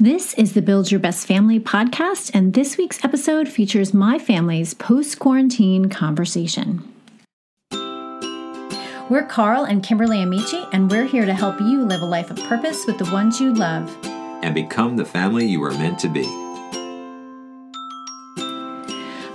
[0.00, 4.72] This is the Build Your Best Family podcast, and this week's episode features my family's
[4.72, 6.84] post quarantine conversation.
[9.10, 12.36] We're Carl and Kimberly Amici, and we're here to help you live a life of
[12.44, 13.92] purpose with the ones you love.
[14.40, 16.22] and become the family you were meant to be.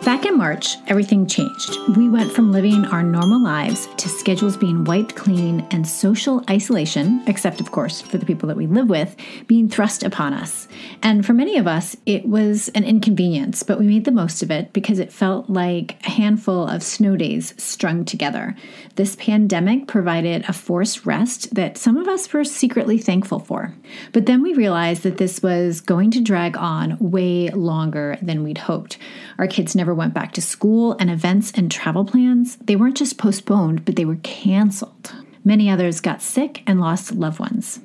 [0.06, 1.78] Back in March, everything changed.
[1.96, 7.24] We went from living our normal lives to schedules being wiped clean and social isolation,
[7.26, 9.16] except, of course, for the people that we live with,
[9.48, 10.68] being thrust upon us.
[11.02, 14.52] And for many of us, it was an inconvenience, but we made the most of
[14.52, 18.58] it because it felt like a handful of snow days strung together.
[18.96, 23.74] This pandemic provided a forced rest that some of us were secretly thankful for.
[24.11, 28.58] But then we realized that this was going to drag on way longer than we'd
[28.58, 28.97] hoped.
[29.38, 33.17] Our kids never went back to school, and events and travel plans, they weren't just
[33.17, 35.14] postponed, but they were canceled.
[35.44, 37.80] Many others got sick and lost loved ones.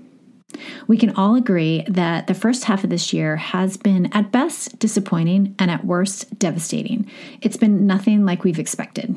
[0.87, 4.79] We can all agree that the first half of this year has been at best
[4.79, 7.11] disappointing and at worst devastating.
[7.43, 9.15] It's been nothing like we've expected.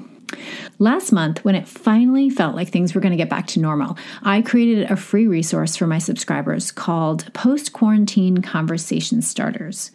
[0.79, 3.97] Last month, when it finally felt like things were going to get back to normal,
[4.23, 9.91] I created a free resource for my subscribers called Post Quarantine Conversation Starters.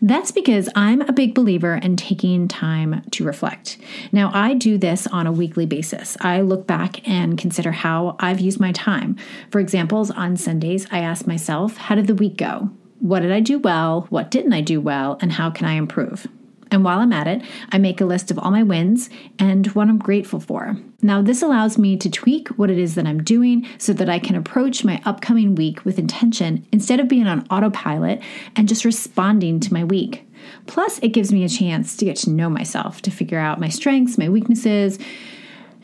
[0.00, 3.78] That's because I'm a big believer in taking time to reflect.
[4.12, 6.16] Now, I do this on a weekly basis.
[6.20, 9.16] I look back and consider how I've used my time.
[9.50, 12.70] For examples, on Sundays, I ask myself, how did the week go?
[13.00, 14.06] What did I do well?
[14.10, 15.18] What didn't I do well?
[15.20, 16.26] And how can I improve?
[16.70, 19.88] And while I'm at it, I make a list of all my wins and what
[19.88, 20.76] I'm grateful for.
[21.00, 24.18] Now, this allows me to tweak what it is that I'm doing so that I
[24.18, 28.20] can approach my upcoming week with intention instead of being on autopilot
[28.56, 30.24] and just responding to my week.
[30.66, 33.68] Plus, it gives me a chance to get to know myself, to figure out my
[33.68, 34.98] strengths, my weaknesses,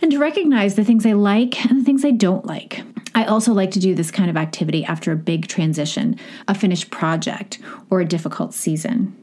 [0.02, 2.82] and to recognize the things I like and the things I don't like.
[3.14, 6.90] I also like to do this kind of activity after a big transition, a finished
[6.90, 7.60] project,
[7.90, 9.16] or a difficult season.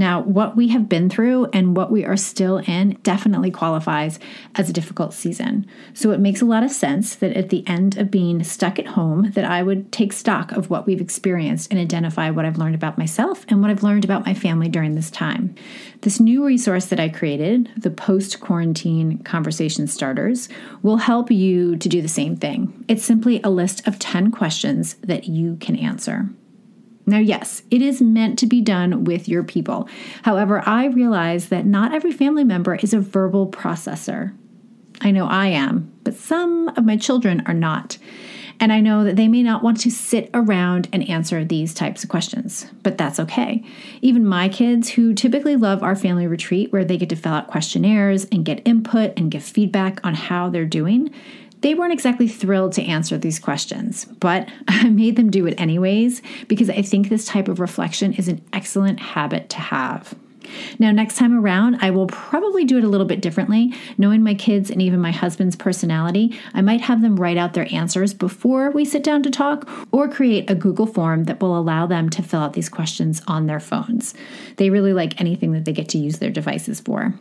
[0.00, 4.18] Now, what we have been through and what we are still in definitely qualifies
[4.54, 5.66] as a difficult season.
[5.92, 8.86] So it makes a lot of sense that at the end of being stuck at
[8.86, 12.76] home that I would take stock of what we've experienced and identify what I've learned
[12.76, 15.54] about myself and what I've learned about my family during this time.
[16.00, 20.48] This new resource that I created, the post-quarantine conversation starters,
[20.82, 22.86] will help you to do the same thing.
[22.88, 26.30] It's simply a list of 10 questions that you can answer.
[27.10, 29.88] Now, yes, it is meant to be done with your people.
[30.22, 34.34] However, I realize that not every family member is a verbal processor.
[35.00, 37.98] I know I am, but some of my children are not.
[38.60, 42.04] And I know that they may not want to sit around and answer these types
[42.04, 43.64] of questions, but that's okay.
[44.02, 47.48] Even my kids, who typically love our family retreat where they get to fill out
[47.48, 51.10] questionnaires and get input and give feedback on how they're doing,
[51.60, 56.22] they weren't exactly thrilled to answer these questions, but I made them do it anyways
[56.48, 60.14] because I think this type of reflection is an excellent habit to have.
[60.78, 63.72] Now, next time around, I will probably do it a little bit differently.
[63.98, 67.72] Knowing my kids and even my husband's personality, I might have them write out their
[67.72, 71.86] answers before we sit down to talk or create a Google form that will allow
[71.86, 74.14] them to fill out these questions on their phones.
[74.56, 77.14] They really like anything that they get to use their devices for.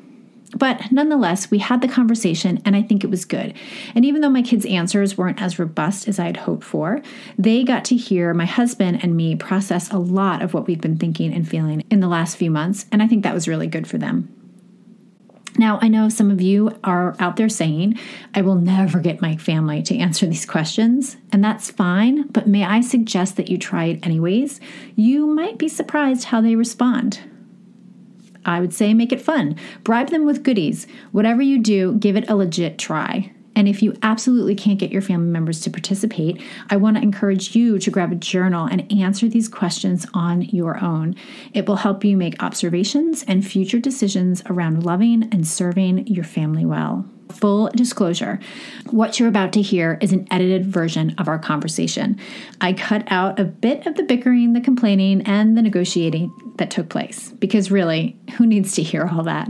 [0.56, 3.54] But nonetheless, we had the conversation and I think it was good.
[3.94, 7.02] And even though my kids' answers weren't as robust as I had hoped for,
[7.38, 10.98] they got to hear my husband and me process a lot of what we've been
[10.98, 12.86] thinking and feeling in the last few months.
[12.92, 14.34] And I think that was really good for them.
[15.58, 18.00] Now, I know some of you are out there saying,
[18.34, 22.64] I will never get my family to answer these questions, and that's fine, but may
[22.64, 24.62] I suggest that you try it anyways?
[24.96, 27.20] You might be surprised how they respond.
[28.50, 29.56] I would say make it fun.
[29.84, 30.88] Bribe them with goodies.
[31.12, 33.32] Whatever you do, give it a legit try.
[33.56, 37.56] And if you absolutely can't get your family members to participate, I want to encourage
[37.56, 41.16] you to grab a journal and answer these questions on your own.
[41.54, 46.66] It will help you make observations and future decisions around loving and serving your family
[46.66, 47.06] well.
[47.32, 48.40] Full disclosure
[48.90, 52.20] what you're about to hear is an edited version of our conversation.
[52.60, 56.90] I cut out a bit of the bickering, the complaining, and the negotiating that took
[56.90, 59.50] place because really, who needs to hear all that?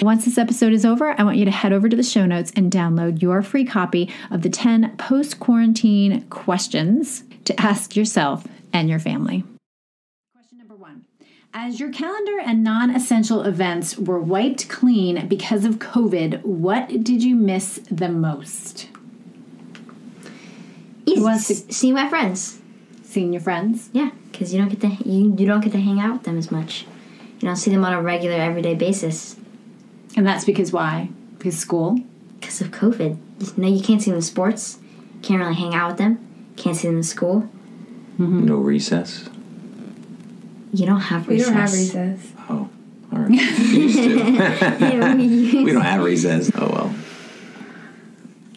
[0.00, 2.52] Once this episode is over, I want you to head over to the show notes
[2.54, 8.88] and download your free copy of the 10 post quarantine questions to ask yourself and
[8.88, 9.44] your family.
[11.52, 15.78] Question number one As your calendar and non essential events were wiped clean because of
[15.78, 18.88] COVID, what did you miss the most?
[21.06, 21.20] Easy.
[21.20, 22.58] Who to- S- see my friends.
[23.04, 23.90] Seeing your friends?
[23.92, 26.38] Yeah, because you don't get to you, you don't get to hang out with them
[26.38, 26.86] as much.
[27.40, 29.34] You don't see them on a regular, everyday basis
[30.16, 31.08] And that's because why?
[31.38, 31.98] Because school?
[32.40, 33.56] because of COVID.
[33.58, 34.78] No, you can't see them in sports.
[35.22, 36.18] Can't really hang out with them.
[36.56, 37.48] Can't see them in school.
[38.18, 38.46] Mm-hmm.
[38.46, 39.28] No recess.
[40.72, 41.48] You don't have We recess.
[41.48, 42.32] don't have recess.
[42.48, 42.68] Oh,
[43.12, 43.30] all right.
[44.80, 46.50] Yeah, we- we don't have recess.
[46.56, 46.94] Oh well.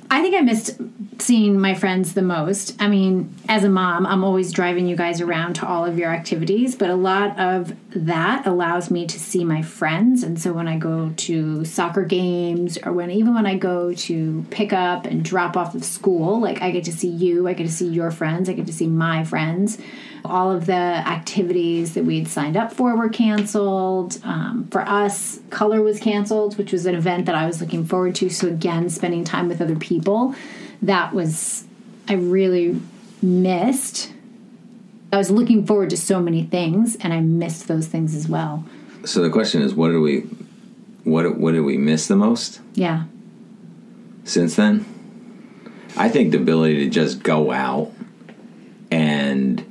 [0.10, 0.80] I think I missed
[1.20, 2.80] seeing my friends the most.
[2.82, 6.10] I mean, as a mom, I'm always driving you guys around to all of your
[6.12, 10.22] activities, but a lot of that allows me to see my friends.
[10.22, 14.46] And so when I go to soccer games or when even when I go to
[14.50, 17.64] pick up and drop off of school, like I get to see you, I get
[17.64, 19.78] to see your friends, I get to see my friends.
[20.26, 24.20] All of the activities that we had signed up for were canceled.
[24.24, 28.16] Um, for us, Color was canceled, which was an event that I was looking forward
[28.16, 28.30] to.
[28.30, 30.36] So, again, spending time with other people,
[30.82, 31.66] that was,
[32.10, 32.82] I really
[33.22, 34.12] missed.
[35.16, 38.66] I was looking forward to so many things, and I missed those things as well.
[39.06, 40.22] So the question is, what do we,
[41.06, 43.06] what what did we miss the most Yeah.
[44.26, 44.84] since then?
[45.96, 47.94] I think the ability to just go out
[48.92, 49.64] and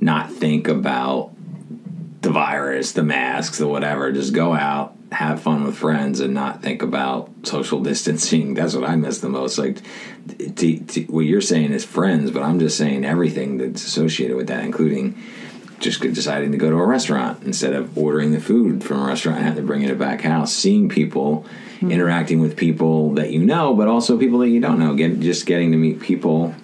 [0.00, 1.32] not think about
[2.20, 4.12] the virus, the masks, the whatever.
[4.12, 8.54] Just go out, have fun with friends, and not think about social distancing.
[8.54, 9.58] That's what I miss the most.
[9.58, 9.78] Like,
[10.56, 14.48] t- t- what you're saying is friends, but I'm just saying everything that's associated with
[14.48, 15.20] that, including
[15.80, 19.38] just deciding to go to a restaurant instead of ordering the food from a restaurant
[19.38, 20.52] and having to bring it back house.
[20.52, 21.46] Seeing people,
[21.80, 21.90] hmm.
[21.90, 24.94] interacting with people that you know, but also people that you don't know.
[24.94, 26.54] Get just getting to meet people.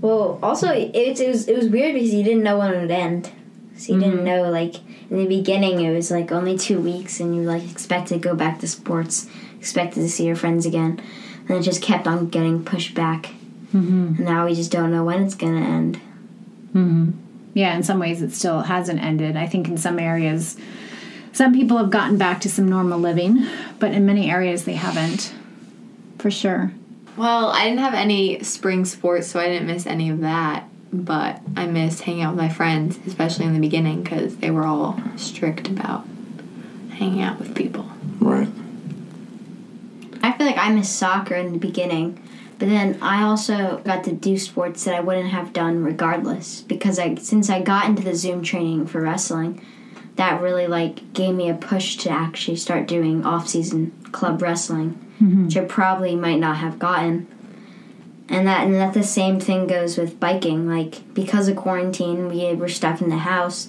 [0.00, 2.90] Well, also it, it was it was weird because you didn't know when it would
[2.90, 3.30] end.
[3.80, 4.76] So you didn't know like
[5.10, 8.34] in the beginning it was like only two weeks and you like expected to go
[8.34, 9.26] back to sports,
[9.58, 11.00] expected to see your friends again,
[11.48, 13.30] and it just kept on getting pushed back.
[13.72, 14.16] Mm-hmm.
[14.16, 15.98] And now we just don't know when it's gonna end.
[17.54, 19.36] Yeah, in some ways it still hasn't ended.
[19.36, 20.56] I think in some areas,
[21.32, 23.46] some people have gotten back to some normal living,
[23.78, 25.32] but in many areas they haven't.
[26.18, 26.72] For sure.
[27.16, 30.68] Well, I didn't have any spring sports, so I didn't miss any of that.
[30.92, 34.64] But I missed hanging out with my friends, especially in the beginning, because they were
[34.64, 36.04] all strict about
[36.90, 37.88] hanging out with people.
[38.18, 38.48] Right.
[40.22, 42.20] I feel like I missed soccer in the beginning,
[42.58, 46.98] but then I also got to do sports that I wouldn't have done regardless because
[46.98, 49.64] I since I got into the Zoom training for wrestling,
[50.16, 55.46] that really like gave me a push to actually start doing off-season club wrestling, mm-hmm.
[55.46, 57.26] which I probably might not have gotten.
[58.30, 60.68] And that and that the same thing goes with biking.
[60.68, 63.68] Like because of quarantine, we were stuck in the house.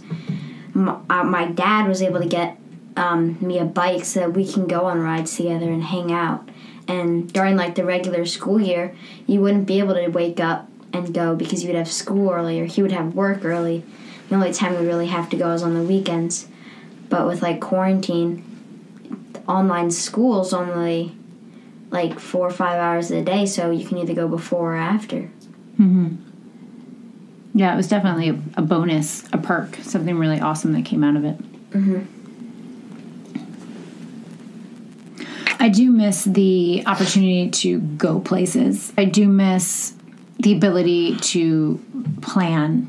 [0.74, 2.58] My, uh, my dad was able to get
[2.96, 6.48] um, me a bike so that we can go on rides together and hang out.
[6.88, 11.14] And during like the regular school year, you wouldn't be able to wake up and
[11.14, 13.84] go because you would have school early or he would have work early.
[14.30, 16.48] The only time we really have to go is on the weekends.
[17.10, 18.46] But with like quarantine,
[19.48, 21.16] online school's only
[21.92, 25.30] like four or five hours a day, so you can either go before or after.
[25.78, 26.16] Mm-hmm.
[27.54, 31.26] Yeah, it was definitely a, bonus, a perk, something really awesome that came out of
[31.26, 31.38] it.
[31.72, 32.04] Mm-hmm.
[35.60, 38.94] I do miss the opportunity to go places.
[38.98, 39.94] I do miss
[40.40, 41.80] the ability to
[42.22, 42.88] plan.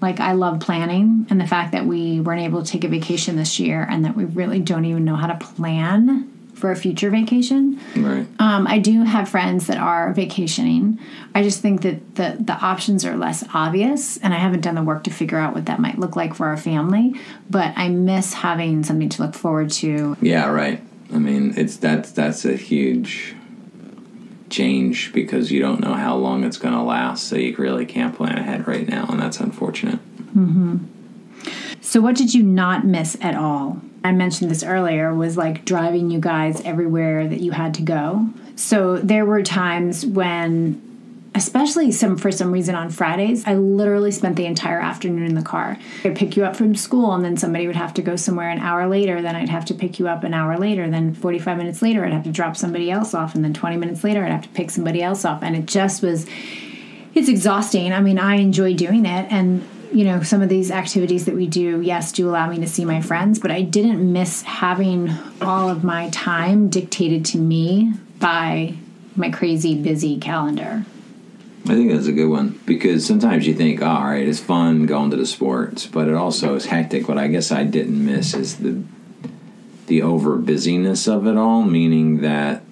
[0.00, 3.36] Like, I love planning, and the fact that we weren't able to take a vacation
[3.36, 7.10] this year and that we really don't even know how to plan for a future
[7.10, 7.80] vacation.
[7.96, 8.26] Right.
[8.38, 10.98] Um, I do have friends that are vacationing.
[11.34, 14.82] I just think that the the options are less obvious, and I haven't done the
[14.82, 17.14] work to figure out what that might look like for our family.
[17.50, 20.16] But I miss having something to look forward to.
[20.20, 20.82] Yeah, right.
[21.12, 23.34] I mean, it's that's that's a huge
[24.50, 28.16] change because you don't know how long it's going to last, so you really can't
[28.16, 29.98] plan ahead right now, and that's unfortunate.
[31.94, 33.80] So, what did you not miss at all?
[34.02, 38.30] I mentioned this earlier was like driving you guys everywhere that you had to go.
[38.56, 40.82] So, there were times when
[41.36, 45.42] especially some for some reason on Fridays, I literally spent the entire afternoon in the
[45.42, 45.78] car.
[46.04, 48.58] I'd pick you up from school and then somebody would have to go somewhere an
[48.58, 51.80] hour later, then I'd have to pick you up an hour later, then 45 minutes
[51.80, 54.42] later I'd have to drop somebody else off and then 20 minutes later I'd have
[54.42, 56.26] to pick somebody else off and it just was
[57.14, 57.92] it's exhausting.
[57.92, 61.46] I mean, I enjoy doing it and you know, some of these activities that we
[61.46, 65.10] do, yes, do allow me to see my friends, but I didn't miss having
[65.40, 68.74] all of my time dictated to me by
[69.14, 70.84] my crazy busy calendar.
[71.66, 75.10] I think that's a good one because sometimes you think, all right, it's fun going
[75.12, 77.06] to the sports, but it also is hectic.
[77.08, 78.82] What I guess I didn't miss is the
[79.86, 82.62] the over busyness of it all, meaning that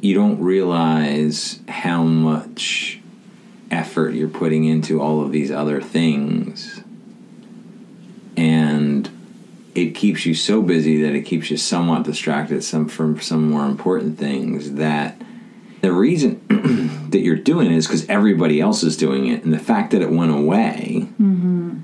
[0.00, 2.97] you don't realize how much
[3.70, 6.82] effort you're putting into all of these other things,
[8.36, 9.10] and
[9.74, 13.66] it keeps you so busy that it keeps you somewhat distracted some from some more
[13.66, 15.20] important things that
[15.80, 16.40] the reason
[17.10, 20.02] that you're doing it is because everybody else is doing it and the fact that
[20.02, 21.80] it went away mm-hmm.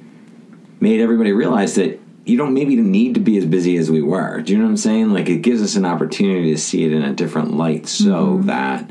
[0.80, 4.40] made everybody realize that you don't maybe need to be as busy as we were.
[4.40, 5.12] Do you know what I'm saying?
[5.12, 8.46] Like it gives us an opportunity to see it in a different light so mm-hmm.
[8.46, 8.90] that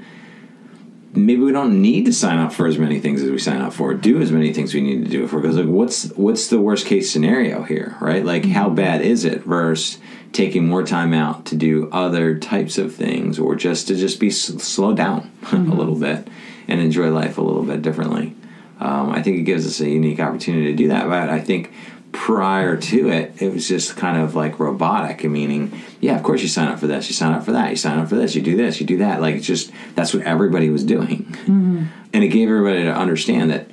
[1.16, 3.74] maybe we don't need to sign up for as many things as we sign up
[3.74, 6.60] for, do as many things we need to do for because like what's what's the
[6.60, 8.26] worst case scenario here, right?
[8.26, 10.00] Like how bad is it versus
[10.32, 14.30] taking more time out to do other types of things or just to just be
[14.30, 16.28] s- slow down a little bit
[16.68, 18.36] and enjoy life a little bit differently.
[18.80, 21.08] Um, I think it gives us a unique opportunity to do that.
[21.08, 21.72] But I think
[22.14, 26.48] prior to it, it was just kind of like robotic, meaning, yeah, of course you
[26.48, 28.42] sign up for this, you sign up for that, you sign up for this, you
[28.42, 29.20] do this, you do that.
[29.20, 31.86] Like it's just that's what everybody was doing, mm-hmm.
[32.14, 33.68] and it gave everybody to understand that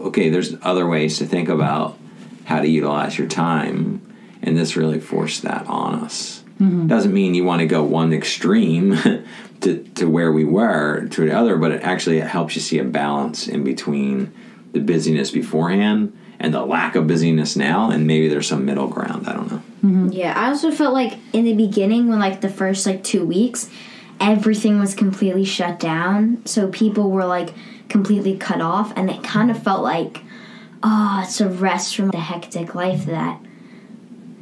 [0.00, 1.96] okay, there's other ways to think about
[2.44, 4.02] how to utilize your time,
[4.42, 6.42] and this really forced that on us.
[6.60, 6.88] Mm-hmm.
[6.88, 8.96] Doesn't mean you want to go one extreme
[9.60, 12.84] to, to where we were to the other, but it actually helps you see a
[12.84, 14.32] balance in between
[14.72, 19.28] the busyness beforehand and the lack of busyness now, and maybe there's some middle ground.
[19.28, 19.62] I don't know.
[19.84, 20.08] Mm-hmm.
[20.12, 23.68] Yeah, I also felt like in the beginning, when like the first like two weeks,
[24.20, 26.44] everything was completely shut down.
[26.46, 27.50] So people were like
[27.88, 30.20] completely cut off, and it kind of felt like,
[30.82, 33.40] oh, it's a rest from the hectic life that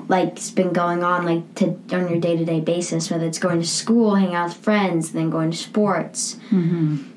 [0.08, 3.10] like has been going on like to on your day to day basis.
[3.10, 6.36] Whether it's going to school, hanging out with friends, then going to sports.
[6.50, 7.12] Mm-hmm.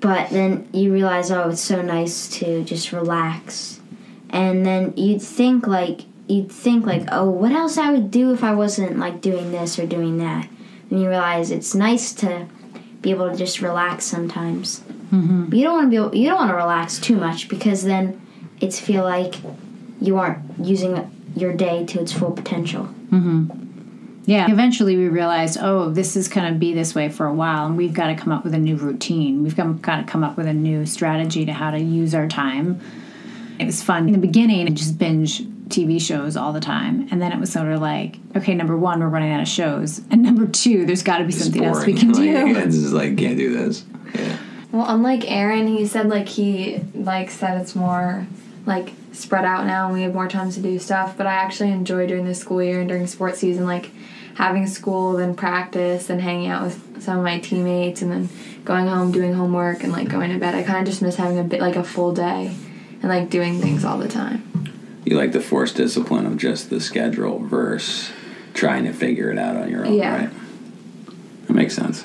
[0.00, 3.80] But then you realize, oh, it's so nice to just relax,
[4.30, 8.42] and then you'd think like you'd think like, oh, what else I would do if
[8.42, 10.48] I wasn't like doing this or doing that.
[10.90, 12.46] And you realize it's nice to
[13.00, 14.80] be able to just relax sometimes.
[14.80, 15.46] Mm-hmm.
[15.46, 17.84] But you don't want to be able, you don't want to relax too much because
[17.84, 18.20] then
[18.60, 19.36] it's feel like
[20.00, 22.88] you aren't using your day to its full potential.
[24.26, 24.50] Yeah.
[24.50, 27.76] Eventually, we realized, oh, this is going to be this way for a while, and
[27.76, 29.44] we've got to come up with a new routine.
[29.44, 32.80] We've got to come up with a new strategy to how to use our time.
[33.58, 37.32] It was fun in the beginning, just binge TV shows all the time, and then
[37.32, 40.46] it was sort of like, okay, number one, we're running out of shows, and number
[40.46, 42.12] two, there's got to be It's something else we boring.
[42.12, 42.54] can do.
[42.54, 43.84] Like, it's just like can't do this.
[44.14, 44.38] Yeah.
[44.72, 48.26] Well, unlike Aaron, he said like he likes that it's more
[48.66, 51.16] like spread out now and we have more time to do stuff.
[51.16, 53.90] But I actually enjoy during the school year and during sports season, like
[54.34, 58.28] having school, then practice, then hanging out with some of my teammates, and then
[58.64, 60.54] going home, doing homework, and like going to bed.
[60.54, 62.54] I kind of just miss having a bit like a full day
[63.06, 64.42] and like doing things all the time.
[65.04, 68.10] You like the forced discipline of just the schedule versus
[68.54, 70.16] trying to figure it out on your own, Yeah.
[70.16, 70.30] right?
[71.46, 72.04] That makes sense.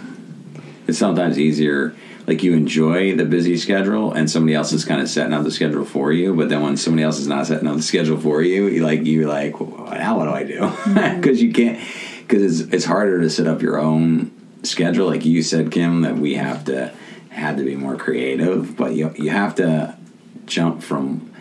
[0.88, 1.96] It's sometimes easier,
[2.28, 5.50] like you enjoy the busy schedule, and somebody else is kind of setting up the
[5.52, 6.36] schedule for you.
[6.36, 9.04] But then when somebody else is not setting up the schedule for you, you like
[9.06, 10.60] you like, well, now what do I do?
[10.92, 11.20] Mm-hmm.
[11.22, 11.80] Because you can't,
[12.28, 14.32] because it's it's harder to set up your own
[14.64, 15.08] schedule.
[15.08, 16.94] Like you said, Kim, that we have to
[17.30, 19.96] had to be more creative, but you you have to
[20.46, 21.32] jump from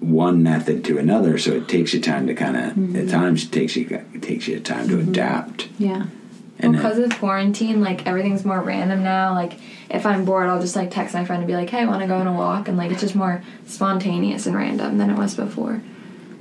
[0.00, 2.96] one method to another, so it takes you time to kind of.
[2.96, 5.68] At times, it takes you it takes you time to adapt.
[5.78, 6.06] Yeah.
[6.58, 9.34] And then- because of quarantine, like everything's more random now.
[9.34, 9.58] Like
[9.90, 12.00] if I'm bored, I'll just like text my friend and be like, "Hey, I want
[12.02, 15.16] to go on a walk?" And like it's just more spontaneous and random than it
[15.18, 15.82] was before.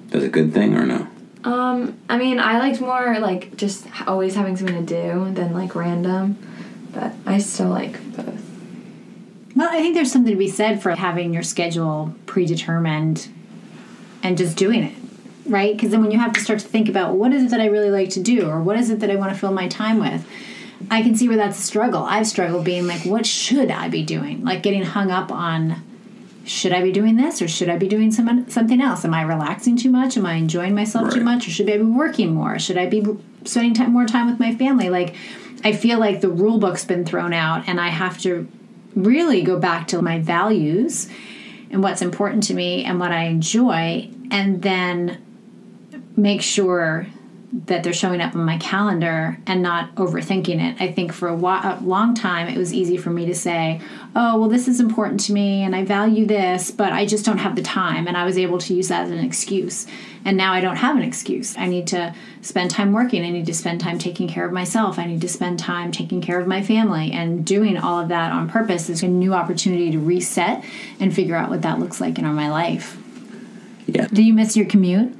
[0.09, 1.07] that's a good thing or no?
[1.43, 5.75] Um, I mean, I liked more like just always having something to do than like
[5.75, 6.37] random,
[6.93, 8.41] but I still like both.
[9.55, 13.29] Well, I think there's something to be said for having your schedule predetermined
[14.21, 14.95] and just doing it,
[15.45, 15.73] right?
[15.73, 17.67] Because then when you have to start to think about what is it that I
[17.67, 19.99] really like to do or what is it that I want to fill my time
[19.99, 20.27] with,
[20.91, 22.03] I can see where that's a struggle.
[22.03, 24.43] I've struggled being like, what should I be doing?
[24.43, 25.81] Like getting hung up on
[26.43, 29.05] should I be doing this or should I be doing some, something else?
[29.05, 30.17] Am I relaxing too much?
[30.17, 31.47] Am I enjoying myself too much?
[31.47, 32.59] Or should I be working more?
[32.59, 33.03] Should I be
[33.45, 34.89] spending time, more time with my family?
[34.89, 35.15] Like,
[35.63, 38.47] I feel like the rule book's been thrown out and I have to
[38.95, 41.09] really go back to my values
[41.69, 45.21] and what's important to me and what I enjoy, and then
[46.15, 47.07] make sure
[47.67, 50.81] that they're showing up on my calendar and not overthinking it.
[50.81, 53.81] I think for a, while, a long time it was easy for me to say,
[54.15, 57.39] "Oh, well this is important to me and I value this, but I just don't
[57.39, 59.85] have the time." And I was able to use that as an excuse.
[60.23, 61.55] And now I don't have an excuse.
[61.55, 63.23] I need to spend time working.
[63.23, 64.97] I need to spend time taking care of myself.
[64.97, 68.31] I need to spend time taking care of my family and doing all of that
[68.31, 70.63] on purpose is a new opportunity to reset
[70.99, 72.97] and figure out what that looks like in my life.
[73.85, 75.13] Yeah, Do you miss your commute?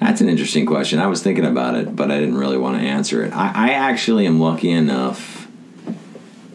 [0.00, 0.98] that's an interesting question.
[0.98, 3.34] I was thinking about it, but I didn't really want to answer it.
[3.34, 5.39] I, I actually am lucky enough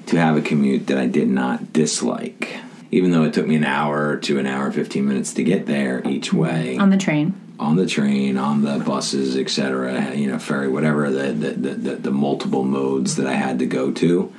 [0.08, 2.58] to have a commute that I did not dislike,
[2.92, 5.66] even though it took me an hour to an hour and fifteen minutes to get
[5.66, 6.78] there each way.
[6.78, 7.34] On the train.
[7.60, 10.14] on the train, on the buses, etc.
[10.14, 13.66] You know, ferry, whatever the the, the, the the multiple modes that I had to
[13.66, 14.34] go to.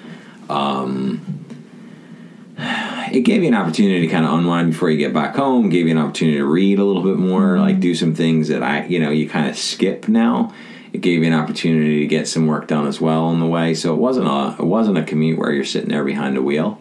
[0.48, 1.42] Um,
[2.58, 5.68] it gave you an opportunity to kind of unwind before you get back home.
[5.68, 8.62] Gave you an opportunity to read a little bit more, like do some things that
[8.62, 10.54] I, you know, you kind of skip now.
[10.96, 13.74] It gave you an opportunity to get some work done as well on the way.
[13.74, 16.80] So it wasn't a it wasn't a commute where you're sitting there behind a wheel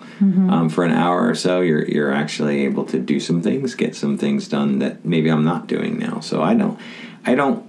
[0.50, 1.60] um, for an hour or so.
[1.60, 5.43] You're you're actually able to do some things, get some things done that maybe I'm
[5.43, 6.22] not doing now.
[6.22, 6.79] So I don't
[7.25, 7.65] I don't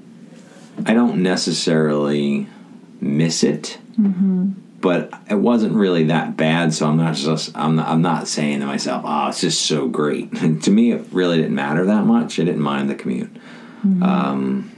[0.84, 2.46] I don't necessarily
[3.00, 3.78] miss it
[4.80, 6.72] but it wasn't really that bad.
[6.72, 9.88] So I'm not just I'm not, I'm not saying to myself, "Oh, it's just so
[9.88, 12.38] great." to me, it really didn't matter that much.
[12.38, 13.34] I didn't mind the commute.
[14.02, 14.70] Um,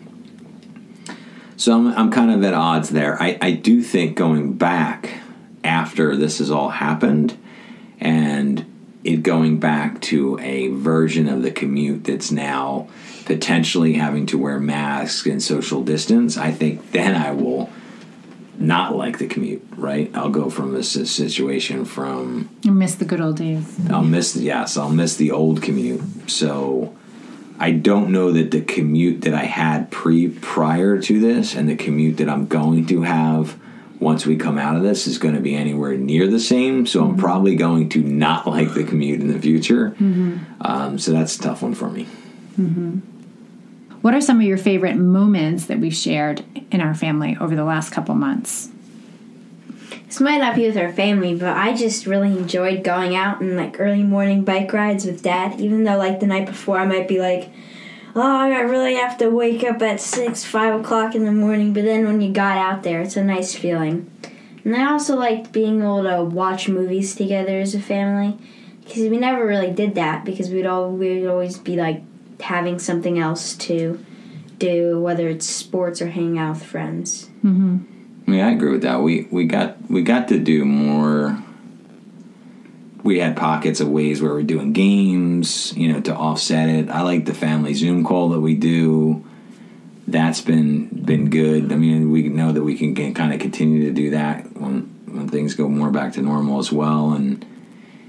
[1.58, 3.20] so I'm I'm kind of at odds there.
[3.20, 5.20] I I do think going back
[5.62, 7.36] after this has all happened,
[8.00, 8.64] and
[9.04, 12.88] it going back to a version of the commute that's now
[13.24, 16.36] potentially having to wear masks and social distance.
[16.38, 17.68] I think then I will
[18.56, 20.10] not like the commute, right?
[20.14, 23.78] I'll go from a situation from I miss the good old days.
[23.90, 26.30] I'll miss yes, I'll miss the old commute.
[26.30, 26.94] So
[27.60, 31.76] I don't know that the commute that I had pre prior to this and the
[31.76, 33.58] commute that I'm going to have
[34.00, 36.86] once we come out of this is going to be anywhere near the same.
[36.86, 37.20] So I'm mm-hmm.
[37.20, 39.90] probably going to not like the commute in the future.
[39.90, 40.38] Mm-hmm.
[40.60, 42.04] Um, so that's a tough one for me.
[42.58, 42.98] Mm-hmm.
[44.02, 47.64] What are some of your favorite moments that we've shared in our family over the
[47.64, 48.70] last couple months?
[50.06, 53.56] This might not be with our family, but I just really enjoyed going out and
[53.56, 55.60] like early morning bike rides with dad.
[55.60, 57.50] Even though like the night before I might be like,
[58.14, 61.72] oh, I really have to wake up at six, five o'clock in the morning.
[61.72, 64.10] But then when you got out there, it's a nice feeling.
[64.64, 68.36] And I also liked being able to watch movies together as a family
[68.82, 72.02] because we never really did that because we'd all we'd always be like
[72.40, 74.04] having something else to
[74.58, 77.30] do, whether it's sports or hanging out with friends.
[77.44, 77.97] Yeah,
[78.36, 79.02] I agree with that.
[79.02, 81.42] We we got we got to do more.
[83.02, 86.90] We had pockets of ways where we're doing games, you know, to offset it.
[86.90, 89.24] I like the family Zoom call that we do.
[90.06, 91.72] That's been been good.
[91.72, 94.82] I mean, we know that we can get, kind of continue to do that when
[95.06, 97.44] when things go more back to normal as well, and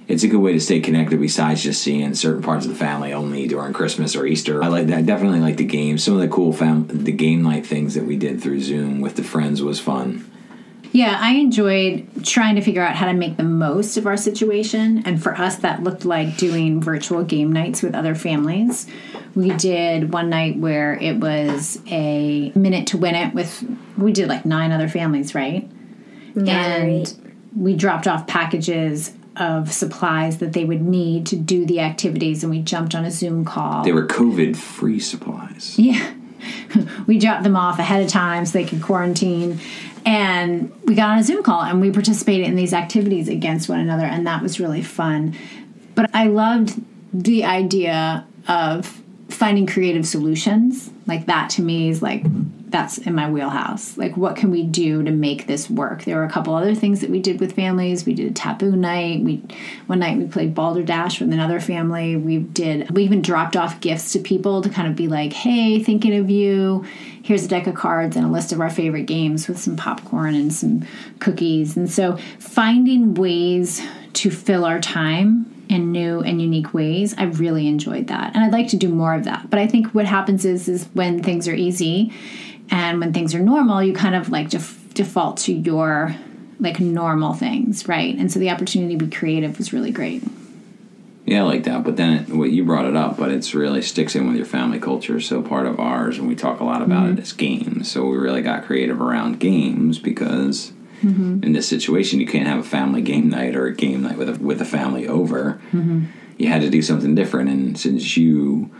[0.09, 1.21] it's a good way to stay connected.
[1.21, 4.87] Besides just seeing certain parts of the family only during Christmas or Easter, I like
[4.87, 4.97] that.
[4.97, 6.03] I definitely like the games.
[6.03, 9.15] Some of the cool fam- the game night things that we did through Zoom with
[9.15, 10.29] the friends was fun.
[10.91, 15.03] Yeah, I enjoyed trying to figure out how to make the most of our situation.
[15.05, 18.87] And for us, that looked like doing virtual game nights with other families.
[19.35, 23.63] We did one night where it was a minute to win it with,
[23.95, 25.69] we did like nine other families, right?
[26.35, 32.43] and we dropped off packages of supplies that they would need to do the activities
[32.43, 33.83] and we jumped on a zoom call.
[33.83, 35.77] They were COVID free supplies.
[35.77, 36.13] yeah.
[37.07, 39.59] We dropped them off ahead of time so they could quarantine.
[40.05, 43.79] And we got on a zoom call and we participated in these activities against one
[43.79, 45.35] another and that was really fun.
[45.95, 50.89] But i loved the idea of finding creative solutions.
[51.07, 52.23] Like that to me is like
[52.69, 53.97] that's in my wheelhouse.
[53.97, 56.03] Like what can we do to make this work?
[56.03, 58.05] There were a couple other things that we did with families.
[58.05, 59.21] We did a taboo night.
[59.21, 59.43] We
[59.87, 62.15] one night we played balderdash with another family.
[62.15, 65.81] We did we even dropped off gifts to people to kind of be like hey
[65.83, 66.85] thinking of you.
[67.23, 70.35] Here's a deck of cards and a list of our favorite games with some popcorn
[70.35, 70.85] and some
[71.19, 71.75] cookies.
[71.75, 73.81] And so finding ways
[74.13, 78.35] to fill our time in new and unique ways i really enjoyed that.
[78.35, 79.49] And i'd like to do more of that.
[79.49, 82.11] But i think what happens is is when things are easy
[82.71, 86.15] and when things are normal you kind of like def- default to your
[86.59, 90.23] like normal things right and so the opportunity to be creative was really great
[91.29, 91.83] Yeah, I like that.
[91.83, 94.47] But then it, what you brought it up, but it's really sticks in with your
[94.47, 95.19] family culture.
[95.21, 97.19] So part of ours, and we talk a lot about mm-hmm.
[97.19, 97.91] it, is games.
[97.91, 100.71] So we really got creative around games because
[101.03, 101.43] mm-hmm.
[101.43, 104.29] in this situation, you can't have a family game night or a game night with
[104.29, 105.61] a, with a family over.
[105.71, 106.05] Mm-hmm.
[106.39, 108.71] You had to do something different, and since you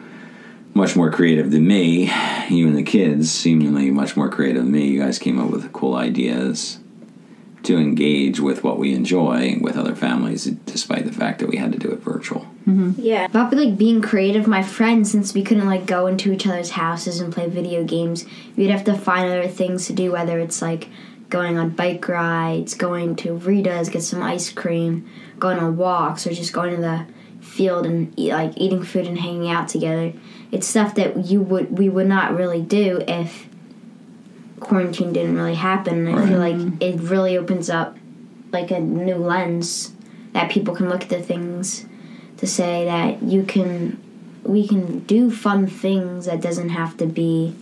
[0.79, 2.05] much more creative than me,
[2.49, 5.71] you and the kids seemingly much more creative than me, you guys came up with
[5.73, 6.79] cool ideas
[7.63, 11.73] to engage with what we enjoy with other families, despite the fact that we had
[11.73, 12.47] to do it virtual.
[12.65, 12.93] Mm-hmm.
[12.97, 14.47] Yeah, about like being creative.
[14.47, 18.25] My friends, since we couldn't like go into each other's houses and play video games,
[18.55, 20.13] we'd have to find other things to do.
[20.13, 20.87] Whether it's like
[21.27, 26.33] going on bike rides, going to Rita's, get some ice cream, going on walks, or
[26.33, 27.05] just going to the
[27.41, 30.13] field and eat, like eating food and hanging out together.
[30.51, 33.47] It's stuff that you would we would not really do if
[34.59, 36.07] quarantine didn't really happen.
[36.07, 37.97] And I feel like it really opens up
[38.51, 39.93] like a new lens
[40.33, 41.85] that people can look at the things
[42.37, 44.01] to say that you can
[44.43, 47.55] we can do fun things that doesn't have to be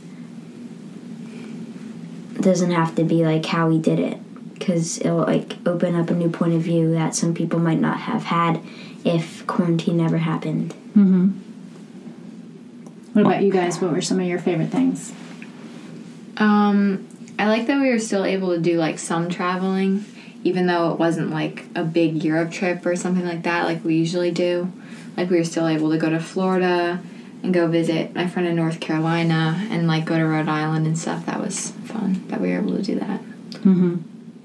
[2.39, 4.19] doesn't have to be like how we did it
[4.54, 7.97] because it'll like open up a new point of view that some people might not
[7.97, 8.62] have had
[9.04, 10.73] if quarantine never happened.
[10.95, 11.46] Mm-hmm.
[13.17, 13.82] What about you guys?
[13.82, 15.12] What were some of your favorite things?
[16.38, 17.08] Um,
[17.39, 20.06] I like that we were still able to do like some traveling,
[20.43, 23.95] even though it wasn't like a big Europe trip or something like that, like we
[23.95, 24.71] usually do.
[25.17, 27.01] Like we were still able to go to Florida
[27.41, 30.95] and go visit my friend in North Carolina and like go to Rhode Island and
[30.95, 31.25] stuff.
[31.25, 33.19] That was fun that we were able to do that.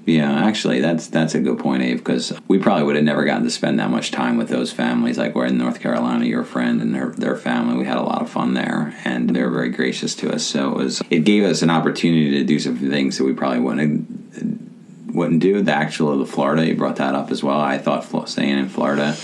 [0.05, 1.97] Yeah, actually, that's that's a good point, Abe.
[1.97, 5.17] Because we probably would have never gotten to spend that much time with those families.
[5.17, 7.77] Like we're in North Carolina, your friend and their their family.
[7.77, 10.43] We had a lot of fun there, and they were very gracious to us.
[10.43, 13.61] So it was it gave us an opportunity to do some things that we probably
[13.61, 15.61] wouldn't wouldn't do.
[15.61, 17.61] The actual of the Florida, you brought that up as well.
[17.61, 19.15] I thought staying in Florida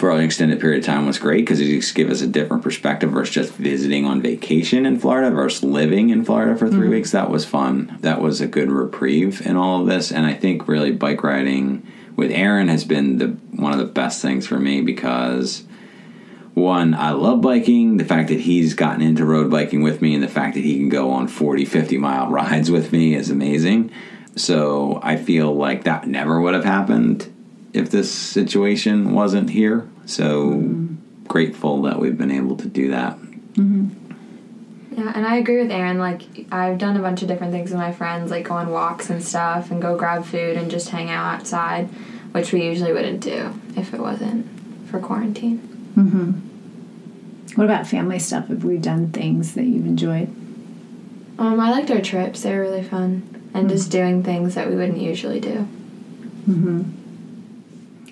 [0.00, 2.62] for an extended period of time was great because it just gave us a different
[2.62, 6.90] perspective versus just visiting on vacation in Florida versus living in Florida for 3 mm-hmm.
[6.90, 7.10] weeks.
[7.10, 7.98] That was fun.
[8.00, 10.10] That was a good reprieve in all of this.
[10.10, 11.86] And I think really bike riding
[12.16, 13.26] with Aaron has been the
[13.60, 15.64] one of the best things for me because
[16.54, 17.98] one, I love biking.
[17.98, 20.78] The fact that he's gotten into road biking with me and the fact that he
[20.78, 23.90] can go on 40, 50 mile rides with me is amazing.
[24.34, 27.30] So I feel like that never would have happened
[27.72, 29.88] if this situation wasn't here.
[30.06, 31.26] So mm-hmm.
[31.26, 33.16] grateful that we've been able to do that.
[33.16, 33.88] Mm-hmm.
[34.92, 35.98] Yeah, and I agree with Aaron.
[35.98, 39.08] Like, I've done a bunch of different things with my friends, like go on walks
[39.08, 41.86] and stuff, and go grab food and just hang out outside,
[42.32, 44.46] which we usually wouldn't do if it wasn't
[44.88, 45.58] for quarantine.
[45.96, 47.56] Mm-hmm.
[47.56, 48.48] What about family stuff?
[48.48, 50.28] Have we done things that you've enjoyed?
[51.38, 54.76] Um, I liked our trips; they were really fun, and just doing things that we
[54.76, 55.68] wouldn't usually do.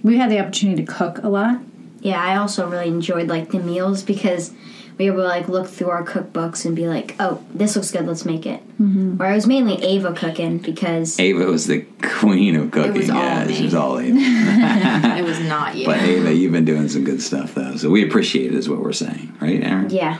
[0.03, 1.61] We had the opportunity to cook a lot.
[2.01, 4.53] Yeah, I also really enjoyed like the meals because
[4.99, 7.91] we were able to like look through our cookbooks and be like, oh, this looks
[7.91, 8.61] good, let's make it.
[8.81, 9.17] Mm-hmm.
[9.17, 12.95] Where I was mainly Ava cooking because Ava was the queen of cooking.
[12.95, 13.55] was all yeah, me.
[13.55, 14.17] she was all Ava.
[14.19, 15.87] it was not you.
[15.87, 17.77] but Ava, you've been doing some good stuff though.
[17.77, 19.37] So we appreciate it is what we're saying.
[19.41, 19.91] Right, Aaron?
[19.91, 20.19] yeah,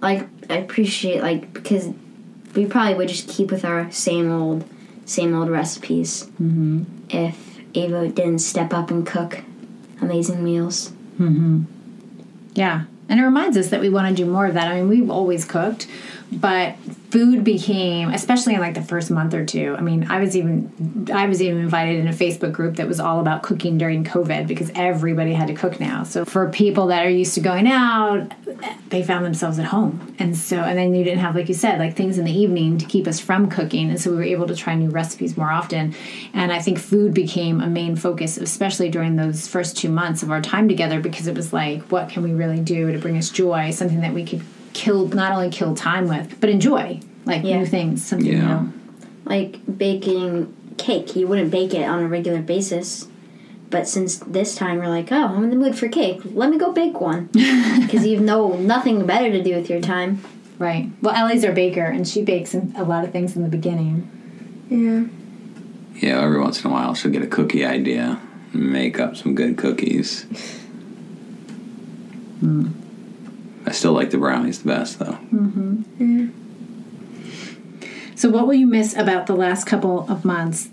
[0.00, 1.88] like I appreciate like because
[2.54, 4.64] we probably would just keep with our same old
[5.06, 6.84] same old recipes mm-hmm.
[7.08, 9.42] if Ava didn't step up and cook
[10.00, 10.90] amazing meals.
[11.18, 11.64] Mm-hmm.
[12.54, 12.84] Yeah.
[13.08, 14.68] And it reminds us that we want to do more of that.
[14.68, 15.86] I mean, we've always cooked,
[16.32, 16.76] but
[17.10, 19.74] food became, especially in like the first month or two.
[19.76, 23.00] I mean, I was even I was even invited in a Facebook group that was
[23.00, 26.04] all about cooking during COVID because everybody had to cook now.
[26.04, 28.32] So for people that are used to going out,
[28.90, 30.14] they found themselves at home.
[30.20, 32.78] And so and then you didn't have like you said, like things in the evening
[32.78, 33.90] to keep us from cooking.
[33.90, 35.94] And so we were able to try new recipes more often.
[36.32, 40.30] And I think food became a main focus, especially during those first two months of
[40.30, 43.30] our time together because it was like, what can we really do to bring us
[43.30, 43.72] joy?
[43.72, 47.00] Something that we could kill not only kill time with, but enjoy.
[47.24, 47.58] Like Yeah.
[47.58, 48.60] new things, something Yeah.
[48.62, 48.72] new.
[49.24, 53.06] Like baking cake, you wouldn't bake it on a regular basis.
[53.70, 56.20] But since this time we're like, oh, I'm in the mood for cake.
[56.34, 60.20] Let me go bake one because you know nothing better to do with your time.
[60.58, 60.90] Right.
[61.00, 64.08] Well, Ellie's our baker, and she bakes a lot of things in the beginning.
[64.68, 65.04] Yeah.
[65.96, 68.18] Yeah, every once in a while she'll get a cookie idea,
[68.52, 70.26] and make up some good cookies.
[72.40, 72.66] Hmm.
[73.70, 75.16] I still like the brownies the best though.
[75.32, 76.30] Mm-hmm.
[78.16, 80.70] So, what will you miss about the last couple of months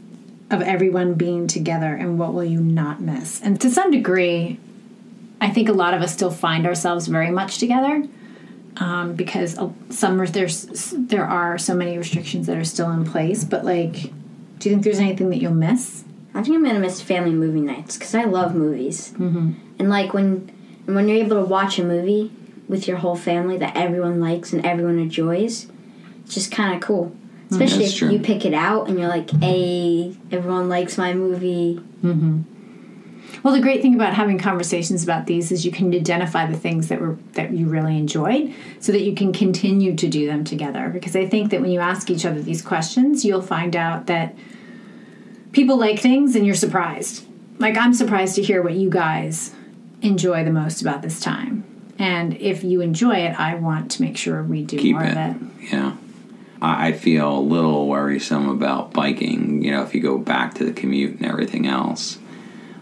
[0.50, 3.40] of everyone being together, and what will you not miss?
[3.40, 4.60] And to some degree,
[5.40, 8.04] I think a lot of us still find ourselves very much together
[8.78, 13.44] um, because uh, some there's there are so many restrictions that are still in place.
[13.44, 13.94] But like,
[14.58, 16.04] do you think there's anything that you'll miss?
[16.34, 19.12] I think I'm gonna miss family movie nights because I love movies.
[19.12, 19.52] Mm-hmm.
[19.78, 20.52] And like when
[20.88, 22.32] and when you're able to watch a movie
[22.68, 25.68] with your whole family that everyone likes and everyone enjoys,
[26.26, 27.16] it's just kind of cool.
[27.50, 28.12] Mm, Especially That's if true.
[28.12, 32.42] you pick it out and you're like, "Hey, everyone likes my movie." Mm-hmm.
[33.44, 36.88] Well, the great thing about having conversations about these is you can identify the things
[36.90, 40.90] that were that you really enjoyed, so that you can continue to do them together.
[40.90, 44.36] Because I think that when you ask each other these questions, you'll find out that
[45.54, 47.26] people like things, and you're surprised.
[47.60, 49.54] Like I'm surprised to hear what you guys
[50.02, 51.64] enjoy the most about this time.
[52.00, 55.18] And if you enjoy it, I want to make sure we do Keep more it.
[55.18, 55.38] of it.
[55.72, 55.96] Yeah.
[56.62, 60.74] I feel a little worrisome about biking, you know, if you go back to the
[60.74, 62.18] commute and everything else,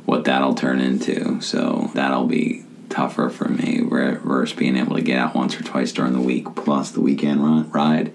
[0.06, 1.41] what that'll turn into.
[1.41, 5.63] So that'll be tougher for me ver- versus being able to get out once or
[5.63, 8.13] twice during the week plus the weekend run, ride.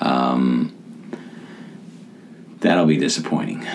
[0.00, 0.72] Um,
[2.60, 3.66] that'll be disappointing.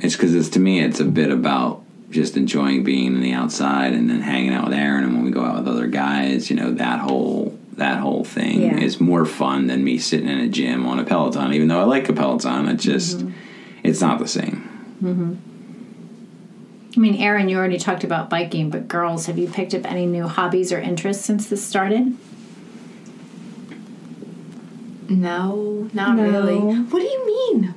[0.00, 1.81] It's because it's to me, it's a bit about
[2.12, 5.30] just enjoying being in the outside and then hanging out with Aaron, and when we
[5.30, 8.76] go out with other guys, you know, that whole that whole thing Yeah.
[8.76, 11.54] is more fun than me sitting in a gym on a Peloton.
[11.54, 13.32] Even though I like a Peloton, it's just mm-hmm.
[13.82, 14.68] it's not the same.
[15.02, 15.34] Mm-hmm.
[16.94, 20.04] I mean, Aaron, you already talked about biking, but girls, have you picked up any
[20.04, 22.14] new hobbies or interests since this started?
[25.08, 26.22] No, not No.
[26.22, 26.58] really.
[26.58, 27.74] What do you mean?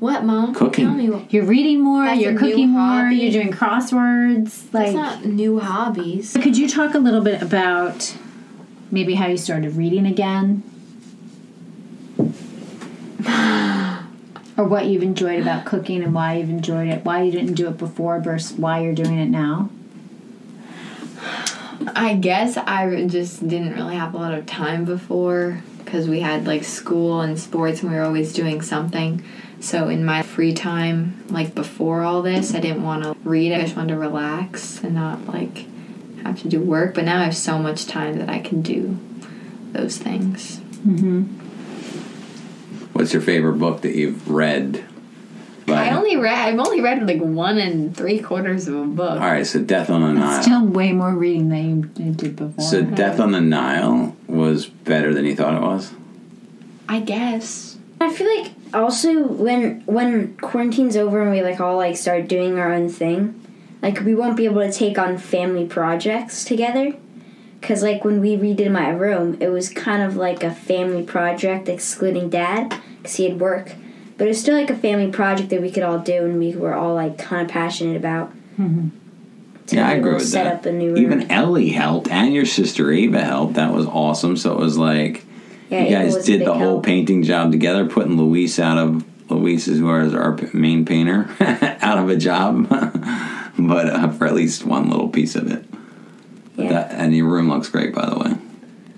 [0.00, 0.54] What, mom?
[0.54, 0.84] Cooking.
[0.86, 1.10] Tell me.
[1.10, 3.16] What, You're reading more, That's you're cooking more, hobby.
[3.16, 4.70] you're doing crosswords.
[4.70, 6.36] that's not new hobbies.
[6.40, 8.16] could you talk a little bit about
[8.92, 10.62] maybe how you started reading again?
[14.56, 17.68] or what you've enjoyed about cooking and why you've enjoyed it, why you didn't do
[17.68, 19.68] it before versus why you're doing it now?
[21.96, 26.46] I guess I just didn't really have a lot of time before because we had
[26.46, 29.24] like school and sports and we were always doing something.
[29.60, 33.52] So in my free time, like before all this, I didn't want to read.
[33.52, 35.66] I just wanted to relax and not like
[36.22, 36.94] have to do work.
[36.94, 38.98] But now I have so much time that I can do
[39.72, 40.58] those things.
[40.86, 41.22] Mm-hmm.
[42.92, 44.84] What's your favorite book that you've read?
[45.66, 46.34] By, I only read.
[46.34, 49.20] I've only read like one and three quarters of a book.
[49.20, 50.42] all right, so Death on the Nile.
[50.42, 52.64] Still way more reading than you you did before.
[52.64, 52.94] so uh-huh.
[52.94, 55.92] Death on the Nile was better than you thought it was.
[56.88, 57.76] I guess.
[58.00, 62.58] I feel like also when when quarantine's over and we like all like start doing
[62.58, 63.40] our own thing,
[63.82, 66.94] like we won't be able to take on family projects together.
[67.60, 71.68] Cause like when we redid my room, it was kind of like a family project,
[71.68, 73.72] excluding dad, cause he had work.
[74.16, 76.54] But it was still like a family project that we could all do, and we
[76.54, 78.30] were all like kind of passionate about.
[78.58, 78.88] Mm-hmm.
[79.66, 80.54] To Yeah, I be able agree with set that.
[80.54, 80.98] up a new room.
[80.98, 83.54] Even Ellie helped, and your sister Ava helped.
[83.54, 84.36] That was awesome.
[84.36, 85.24] So it was like
[85.70, 86.84] yeah, you guys did big the whole help.
[86.86, 91.28] painting job together, putting Luis out of Luis is who is our main painter
[91.82, 92.68] out of a job,
[93.58, 95.64] but uh, for at least one little piece of it.
[96.56, 96.68] Yeah.
[96.70, 98.34] That, and your room looks great, by the way.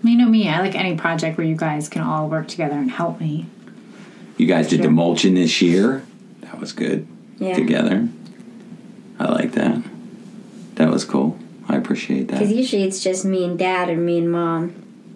[0.02, 2.90] you know me, I like any project where you guys can all work together and
[2.90, 3.46] help me.
[4.38, 4.92] You guys did the Sure.
[4.92, 6.02] mulching this year.
[6.40, 7.06] That was good.
[7.38, 7.54] Yeah.
[7.54, 8.08] Together,
[9.18, 9.82] I like that.
[10.76, 11.38] That was cool.
[11.68, 12.38] I appreciate that.
[12.38, 14.74] Because usually it's just me and dad or me and mom.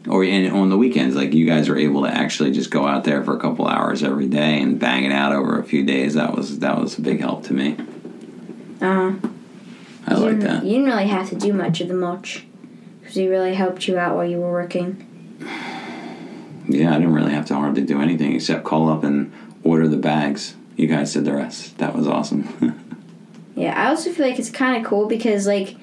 [0.08, 3.04] Or and on the weekends like you guys were able to actually just go out
[3.04, 6.14] there for a couple hours every day and bang it out over a few days.
[6.14, 7.76] That was that was a big help to me.
[8.82, 9.14] Uh,
[10.06, 10.64] i like didn't- that.
[10.64, 12.44] You didn't really have to do much of the mulch
[13.00, 15.06] because he really helped you out while you were working.
[16.68, 19.96] yeah i didn't really have to hardly do anything except call up and order the
[19.96, 20.54] bags.
[20.76, 21.78] You guys did the rest.
[21.78, 22.80] That was awesome.
[23.56, 25.76] Yeah, I also feel like it's kind of cool because like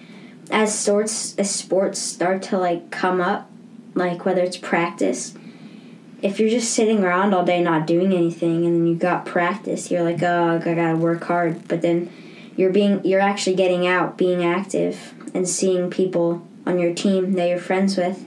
[0.52, 3.50] as sports as sports start to like come up,
[3.96, 5.34] like whether it's practice,
[6.22, 9.90] if you're just sitting around all day not doing anything and then you got practice,
[9.90, 11.68] you're like, oh, I gotta work hard.
[11.68, 12.12] But then
[12.56, 17.48] you're being you're actually getting out, being active, and seeing people on your team that
[17.48, 18.26] you're friends with.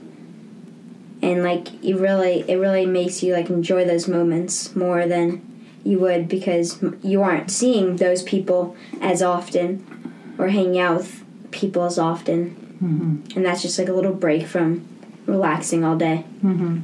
[1.21, 5.41] And like you really, it really makes you like enjoy those moments more than
[5.83, 11.83] you would because you aren't seeing those people as often or hanging out with people
[11.83, 12.55] as often.
[12.83, 13.37] Mm-hmm.
[13.37, 14.87] And that's just like a little break from
[15.25, 16.25] relaxing all day.
[16.43, 16.79] Mm-hmm.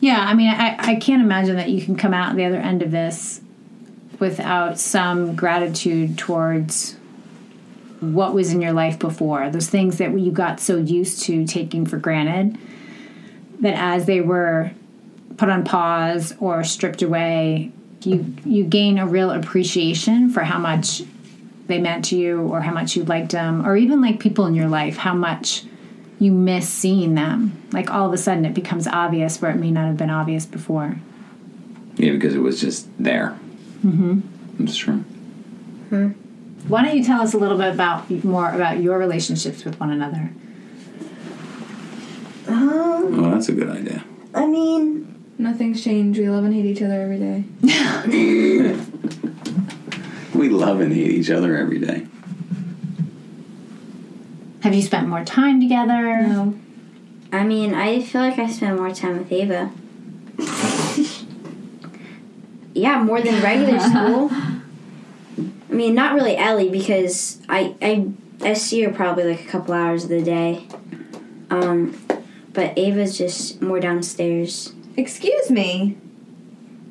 [0.00, 2.82] Yeah, I mean, I, I can't imagine that you can come out the other end
[2.82, 3.40] of this
[4.18, 6.96] without some gratitude towards
[8.00, 9.50] what was in your life before.
[9.50, 12.58] Those things that you got so used to taking for granted
[13.60, 14.70] that as they were
[15.36, 21.02] put on pause or stripped away, you you gain a real appreciation for how much
[21.66, 24.54] they meant to you or how much you liked them or even like people in
[24.54, 25.64] your life, how much
[26.18, 27.52] you miss seeing them.
[27.72, 30.44] Like all of a sudden it becomes obvious where it may not have been obvious
[30.46, 30.96] before.
[31.96, 33.38] yeah because it was just there
[33.84, 34.20] mm-hmm
[34.58, 35.04] that's true
[36.68, 39.90] Why don't you tell us a little bit about more about your relationships with one
[39.90, 40.30] another?
[42.48, 44.04] Um, well, that's a good idea
[44.34, 46.18] I mean, Nothing's changed.
[46.18, 47.44] We love and hate each other every day.
[50.34, 52.06] we love and hate each other every day
[54.62, 56.22] Have you spent more time together?
[56.26, 56.58] No.
[57.32, 59.70] I mean, I feel like I spend more time with Ava.
[62.74, 64.30] yeah, more than regular school.
[64.32, 68.10] I mean, not really Ellie because I I
[68.42, 70.66] I see her probably like a couple hours of the day.
[71.50, 71.96] Um,
[72.52, 74.72] but Ava's just more downstairs.
[74.96, 75.96] Excuse me.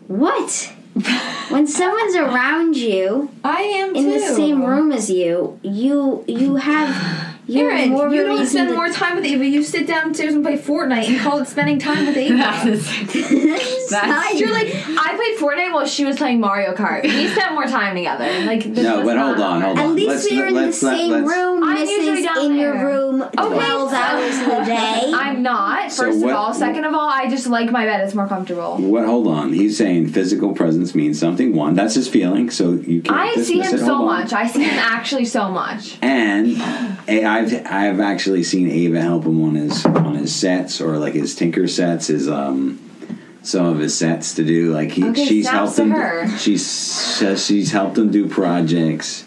[0.07, 0.73] What?
[1.49, 4.13] when someone's around you I am in too.
[4.13, 8.47] the same room as you, you you have you have Aaron, more you don't reason
[8.47, 9.45] spend to- more time with Ava.
[9.45, 12.35] You sit downstairs and play Fortnite and call it spending time with Ava.
[13.89, 17.03] That's You're like, I played Fortnite while she was playing Mario Kart.
[17.03, 18.25] We spent more time together.
[18.45, 19.83] Like, this no was but hold on hold on.
[19.83, 22.23] At on least we are in the let's let- same let's- room, I'm usually Mrs.
[22.23, 22.85] down in your there.
[22.85, 25.11] room twelve so- hours of the day.
[25.13, 25.91] I'm I'm not.
[25.91, 28.01] So First what- of all, second of all, I just like my bed.
[28.01, 28.77] It's more comfortable.
[28.77, 29.05] What?
[29.05, 29.53] Hold on.
[29.53, 31.53] He's saying physical presence means something.
[31.53, 32.49] One, that's his feeling.
[32.49, 33.15] So you can't.
[33.17, 33.79] I see him it.
[33.79, 34.05] so on.
[34.05, 34.33] much.
[34.33, 35.97] I see him actually so much.
[36.01, 36.57] And
[37.07, 41.13] A- I've I've actually seen Ava help him on his on his sets or like
[41.13, 42.79] his Tinker sets, his um
[43.43, 44.73] some of his sets to do.
[44.73, 45.91] Like he Okay, she's snaps helped him.
[45.91, 46.37] her.
[46.37, 49.25] She's she's helped him do projects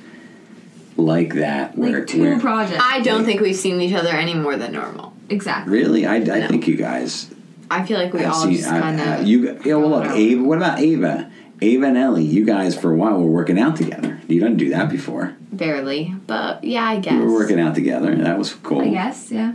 [0.97, 1.77] like that.
[1.79, 2.83] Where, Like two where- projects.
[2.85, 5.13] I don't think we've seen each other any more than normal.
[5.29, 5.73] exactly.
[5.73, 7.31] really, I, I think you guys.
[7.71, 9.27] I feel like we I've all seen- just I- kind I- of.
[9.27, 9.59] you.
[9.65, 10.07] Yeah, well, look.
[10.07, 10.43] Ava.
[10.43, 11.31] What about Ava?
[11.63, 14.19] Ava and Ellie, you guys for a while were working out together.
[14.29, 15.37] You didn't do that before.
[15.53, 17.15] Barely, but yeah, I guess.
[17.15, 18.15] We were working out together.
[18.15, 18.83] That was cool.
[18.83, 19.55] I guess, yeah.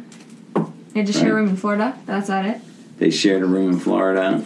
[0.93, 1.97] They just share a room in Florida.
[2.05, 2.61] That's not it.
[2.97, 4.43] They shared a room in Florida.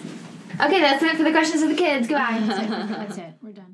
[0.62, 2.08] Okay, that's it for the questions of the kids.
[2.08, 2.40] Goodbye.
[2.42, 3.34] That's it.
[3.42, 3.69] We're done.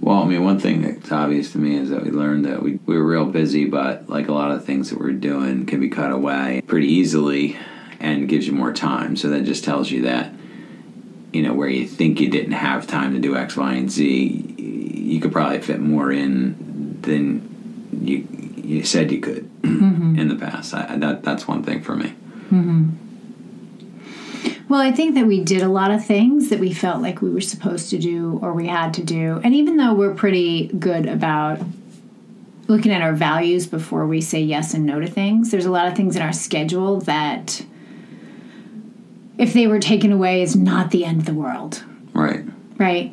[0.01, 2.79] Well, I mean, one thing that's obvious to me is that we learned that we,
[2.87, 5.91] we were real busy, but like a lot of things that we're doing can be
[5.91, 7.59] cut away pretty easily
[8.01, 9.17] and gives you more time.
[9.17, 10.33] So that just tells you that,
[11.33, 14.55] you know, where you think you didn't have time to do X, Y, and Z,
[14.59, 20.19] you could probably fit more in than you you said you could mm-hmm.
[20.19, 20.75] in the past.
[20.75, 22.15] I, that that's one thing for me.
[22.51, 22.91] Mm-hmm.
[24.69, 27.31] Well, I think that we did a lot of things that we felt like we
[27.31, 29.41] were supposed to do or we had to do.
[29.45, 31.61] And even though we're pretty good about
[32.67, 35.87] looking at our values before we say yes and no to things, there's a lot
[35.87, 37.65] of things in our schedule that
[39.39, 42.45] if they were taken away is not the end of the world, Right.
[42.79, 43.13] right?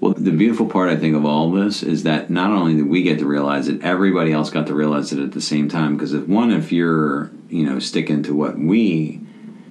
[0.00, 3.02] Well, the beautiful part, I think, of all this is that not only did we
[3.02, 5.96] get to realize it, everybody else got to realize it at the same time.
[5.96, 9.20] Because if one, if you're, you know, sticking to what we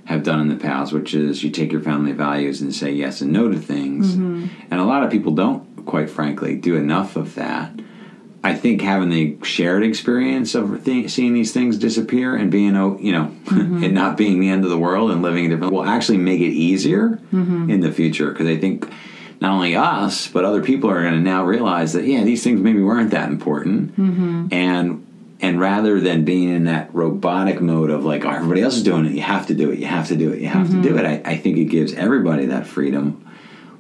[0.06, 3.22] have done in the past, which is you take your family values and say yes
[3.22, 4.48] and no to things, mm-hmm.
[4.72, 7.72] and a lot of people don't, quite frankly, do enough of that.
[8.44, 12.98] I think having the shared experience of th- seeing these things disappear and being, oh,
[13.00, 15.86] you know, and not being the end of the world and living a different will
[15.86, 17.70] actually make it easier mm-hmm.
[17.70, 18.32] in the future.
[18.32, 18.90] Because I think
[19.40, 22.60] not only us, but other people are going to now realize that yeah, these things
[22.60, 24.48] maybe weren't that important, mm-hmm.
[24.52, 25.08] and
[25.40, 29.06] and rather than being in that robotic mode of like, oh, everybody else is doing
[29.06, 30.82] it, you have to do it, you have to do it, you have to mm-hmm.
[30.82, 31.06] do it.
[31.06, 33.30] I, I think it gives everybody that freedom,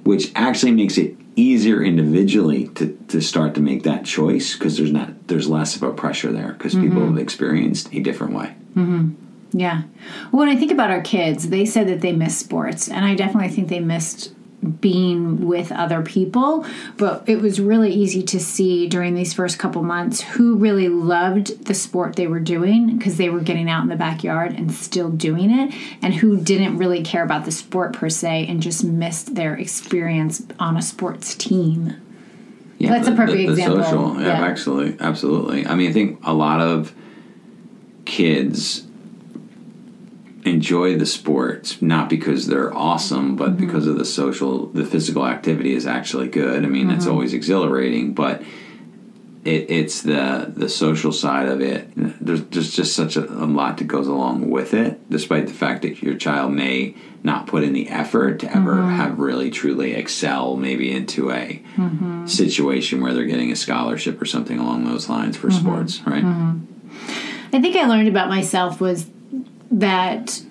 [0.04, 4.92] which actually makes it easier individually to, to start to make that choice because there's
[4.92, 7.16] not there's less of a pressure there because people mm-hmm.
[7.16, 8.56] have experienced a different way.
[8.76, 9.12] Mm-hmm.
[9.58, 9.84] Yeah.
[10.32, 13.16] Well, when I think about our kids, they said that they miss sports, and I
[13.16, 16.66] definitely think they missed being with other people.
[16.98, 21.66] But it was really easy to see during these first couple months who really loved
[21.66, 25.10] the sport they were doing because they were getting out in the backyard and still
[25.10, 29.36] doing it, and who didn't really care about the sport per se and just missed
[29.36, 31.96] their experience on a sports team.
[32.80, 33.84] Yeah, That's a perfect example.
[33.84, 34.46] social, yeah, Yeah.
[34.46, 35.66] absolutely, absolutely.
[35.68, 36.94] I mean, I think a lot of
[38.06, 38.84] kids
[40.46, 43.66] enjoy the sports not because they're awesome, but Mm-hmm.
[43.66, 46.64] because of the social, the physical activity is actually good.
[46.66, 47.12] I mean, it's Mm-hmm.
[47.14, 48.42] always exhilarating, but
[49.46, 51.90] it, it's the the social side of it.
[51.96, 55.82] There's there's just such a, a lot that goes along with it, despite the fact
[55.82, 58.96] that your child may not put in the effort to ever Mm-hmm.
[58.96, 62.26] have really truly excel maybe into a Mm-hmm.
[62.28, 65.60] situation where they're getting a scholarship or something along those lines for Mm-hmm.
[65.68, 66.24] sports, right?
[67.54, 69.08] I think I learned about myself was
[69.74, 70.42] that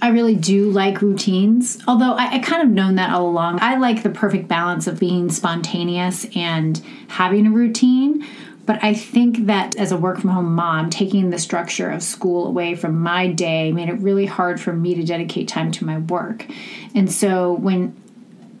[0.00, 1.78] I really do like routines.
[1.86, 3.60] Although I, I kind of known that all along.
[3.60, 8.26] I like the perfect balance of being spontaneous and having a routine.
[8.66, 12.46] But I think that as a work from home mom, taking the structure of school
[12.46, 15.98] away from my day made it really hard for me to dedicate time to my
[15.98, 16.46] work.
[16.94, 17.96] And so when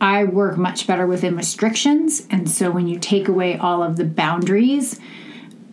[0.00, 4.04] I work much better within restrictions, and so when you take away all of the
[4.04, 4.98] boundaries,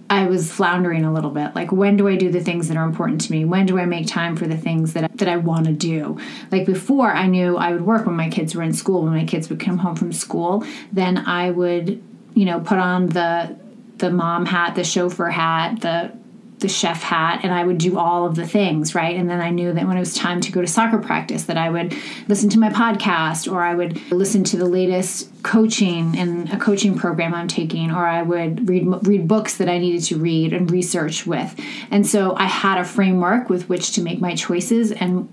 [0.10, 1.54] I was floundering a little bit.
[1.54, 3.46] Like, when do I do the things that are important to me?
[3.46, 6.18] When do I make time for the things that that I want to do?
[6.52, 9.04] Like before, I knew I would work when my kids were in school.
[9.04, 12.02] When my kids would come home from school, then I would,
[12.34, 13.56] you know, put on the
[13.98, 16.12] the mom hat, the chauffeur hat, the
[16.60, 19.16] the chef hat and I would do all of the things, right?
[19.16, 21.58] And then I knew that when it was time to go to soccer practice that
[21.58, 21.96] I would
[22.28, 26.98] listen to my podcast or I would listen to the latest coaching and a coaching
[26.98, 30.70] program I'm taking or I would read read books that I needed to read and
[30.70, 31.56] research with.
[31.92, 35.30] And so I had a framework with which to make my choices and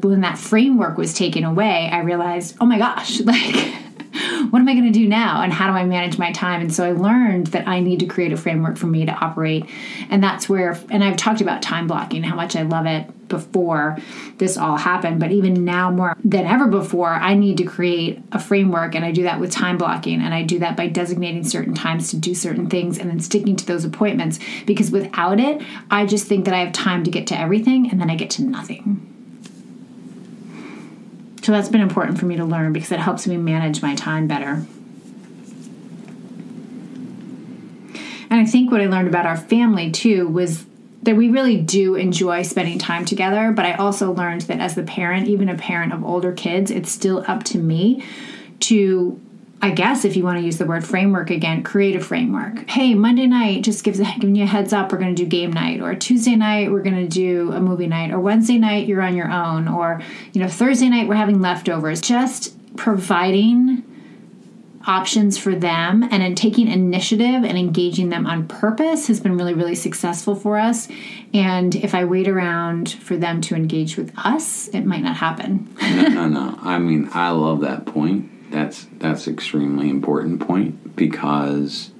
[0.00, 3.74] when that framework was taken away, I realized, "Oh my gosh, like
[4.54, 5.42] what am I going to do now?
[5.42, 6.60] And how do I manage my time?
[6.60, 9.68] And so I learned that I need to create a framework for me to operate.
[10.10, 13.98] And that's where, and I've talked about time blocking, how much I love it before
[14.38, 15.18] this all happened.
[15.18, 18.94] But even now, more than ever before, I need to create a framework.
[18.94, 20.22] And I do that with time blocking.
[20.22, 23.56] And I do that by designating certain times to do certain things and then sticking
[23.56, 24.38] to those appointments.
[24.66, 28.00] Because without it, I just think that I have time to get to everything and
[28.00, 29.13] then I get to nothing.
[31.44, 34.26] So that's been important for me to learn because it helps me manage my time
[34.26, 34.64] better.
[38.30, 40.64] And I think what I learned about our family too was
[41.02, 43.52] that we really do enjoy spending time together.
[43.52, 46.90] But I also learned that as the parent, even a parent of older kids, it's
[46.90, 48.02] still up to me
[48.60, 49.20] to
[49.62, 52.68] I guess if you want to use the word framework again, create a framework.
[52.68, 54.92] Hey, Monday night just gives a, giving you a heads up.
[54.92, 57.86] We're going to do game night, or Tuesday night we're going to do a movie
[57.86, 60.02] night, or Wednesday night you're on your own, or
[60.32, 62.00] you know Thursday night we're having leftovers.
[62.00, 63.84] Just providing
[64.86, 69.54] options for them and in taking initiative and engaging them on purpose has been really
[69.54, 70.88] really successful for us
[71.32, 75.74] and if i wait around for them to engage with us it might not happen
[75.80, 76.58] no, no, no.
[76.62, 78.30] I mean, I love that point.
[78.54, 81.90] That's that's extremely important point because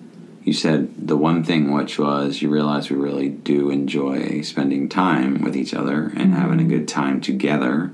[0.45, 5.43] you said the one thing which was you realize we really do enjoy spending time
[5.43, 6.35] with each other and mm-hmm.
[6.35, 7.91] having a good time together,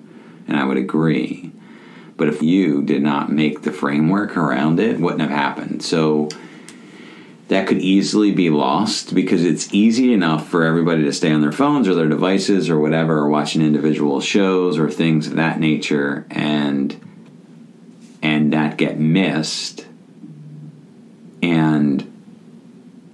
[0.47, 1.53] and I would agree.
[2.19, 5.83] But if you did not make the framework around it, it wouldn't have happened.
[5.83, 6.29] So
[7.49, 11.51] that could easily be lost because it's easy enough for everybody to stay on their
[11.51, 16.27] phones or their devices or whatever, or watching individual shows or things of that nature,
[16.31, 17.01] and
[18.23, 19.87] and that get missed.
[21.43, 22.07] And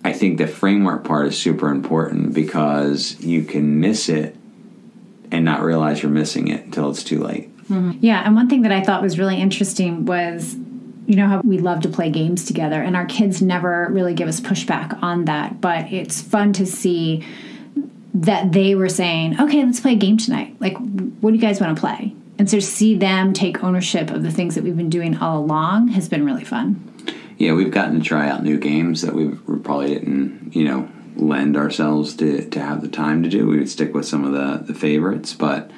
[0.05, 4.37] I think the framework part is super important because you can miss it
[5.31, 7.57] and not realize you're missing it until it's too late.
[7.69, 7.99] Mm-hmm.
[8.01, 10.57] Yeah, and one thing that I thought was really interesting was
[11.07, 14.27] you know how we love to play games together and our kids never really give
[14.27, 17.25] us pushback on that, but it's fun to see
[18.15, 20.57] that they were saying, "Okay, let's play a game tonight.
[20.61, 20.77] Like
[21.21, 24.23] what do you guys want to play?" And so to see them take ownership of
[24.23, 26.93] the things that we've been doing all along has been really fun.
[27.39, 31.57] Yeah, we've gotten to try out new games that we probably didn't, you know, lend
[31.57, 33.47] ourselves to, to have the time to do.
[33.47, 35.71] We would stick with some of the, the favorites, but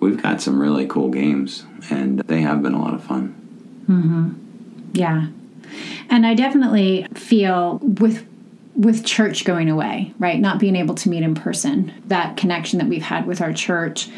[0.00, 3.84] we've got some really cool games, and they have been a lot of fun.
[3.88, 4.90] Mm-hmm.
[4.92, 5.28] Yeah.
[6.10, 8.26] And I definitely feel with
[8.74, 10.40] with church going away, right?
[10.40, 11.92] Not being able to meet in person.
[12.06, 14.08] That connection that we've had with our church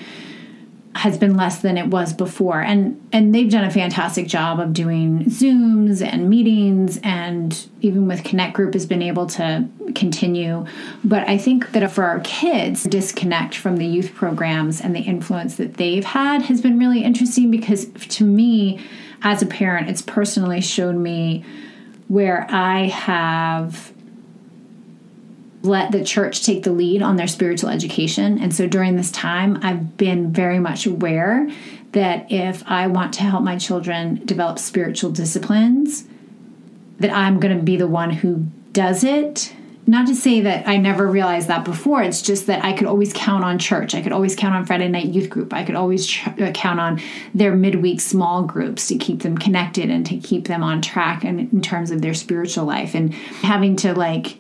[0.95, 2.61] has been less than it was before.
[2.61, 8.23] And and they've done a fantastic job of doing Zooms and meetings and even with
[8.23, 10.67] Connect Group has been able to continue.
[11.03, 15.57] But I think that for our kids, disconnect from the youth programs and the influence
[15.57, 18.81] that they've had has been really interesting because to me
[19.23, 21.45] as a parent, it's personally shown me
[22.09, 23.94] where I have
[25.65, 28.39] let the church take the lead on their spiritual education.
[28.39, 31.51] And so during this time, I've been very much aware
[31.93, 36.05] that if I want to help my children develop spiritual disciplines,
[36.99, 39.55] that I'm going to be the one who does it.
[39.87, 42.03] Not to say that I never realized that before.
[42.03, 43.95] It's just that I could always count on church.
[43.95, 45.53] I could always count on Friday night youth group.
[45.53, 47.01] I could always ch- uh, count on
[47.35, 51.53] their midweek small groups to keep them connected and to keep them on track and
[51.53, 52.95] in terms of their spiritual life.
[52.95, 54.39] And having to like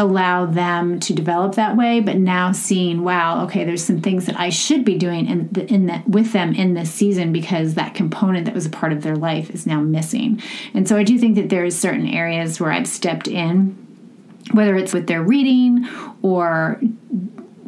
[0.00, 4.38] allow them to develop that way but now seeing wow okay there's some things that
[4.40, 8.46] i should be doing in, the, in with them in this season because that component
[8.46, 10.40] that was a part of their life is now missing.
[10.72, 13.76] And so i do think that there's certain areas where i've stepped in
[14.52, 15.86] whether it's with their reading
[16.22, 16.80] or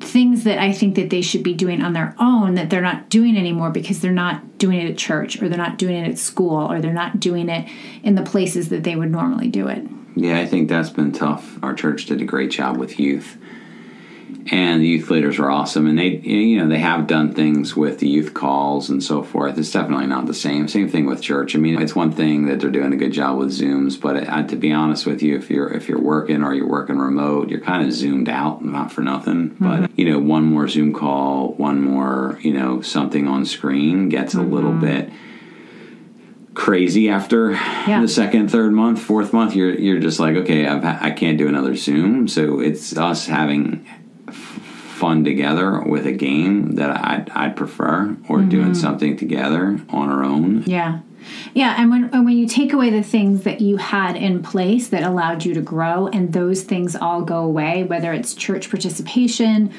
[0.01, 3.09] things that i think that they should be doing on their own that they're not
[3.11, 6.19] doing anymore because they're not doing it at church or they're not doing it at
[6.19, 7.69] school or they're not doing it
[8.03, 11.59] in the places that they would normally do it Yeah, I think that's been tough.
[11.63, 13.37] Our church did a great job with youth.
[14.51, 17.99] and the youth leaders are awesome and they you know they have done things with
[18.01, 21.55] the youth calls and so forth it's definitely not the same same thing with church
[21.55, 24.49] i mean it's one thing that they're doing a good job with zooms but it,
[24.49, 27.61] to be honest with you if you're if you're working or you're working remote you're
[27.61, 29.83] kind of zoomed out not for nothing mm-hmm.
[29.83, 34.35] but you know one more zoom call one more you know something on screen gets
[34.35, 34.51] mm-hmm.
[34.51, 35.11] a little bit
[36.55, 38.01] crazy after yeah.
[38.01, 39.55] the second, third month, fourth month.
[39.55, 42.29] You're you're just like, okay, I've, I can't do another Zoom.
[42.29, 43.87] So it's us having
[44.31, 48.49] fun together with a game that I'd, I'd prefer, or mm-hmm.
[48.49, 50.63] doing something together on our own.
[50.63, 51.01] Yeah.
[51.55, 54.89] Yeah, and when and when you take away the things that you had in place
[54.89, 59.73] that allowed you to grow, and those things all go away, whether it's church participation,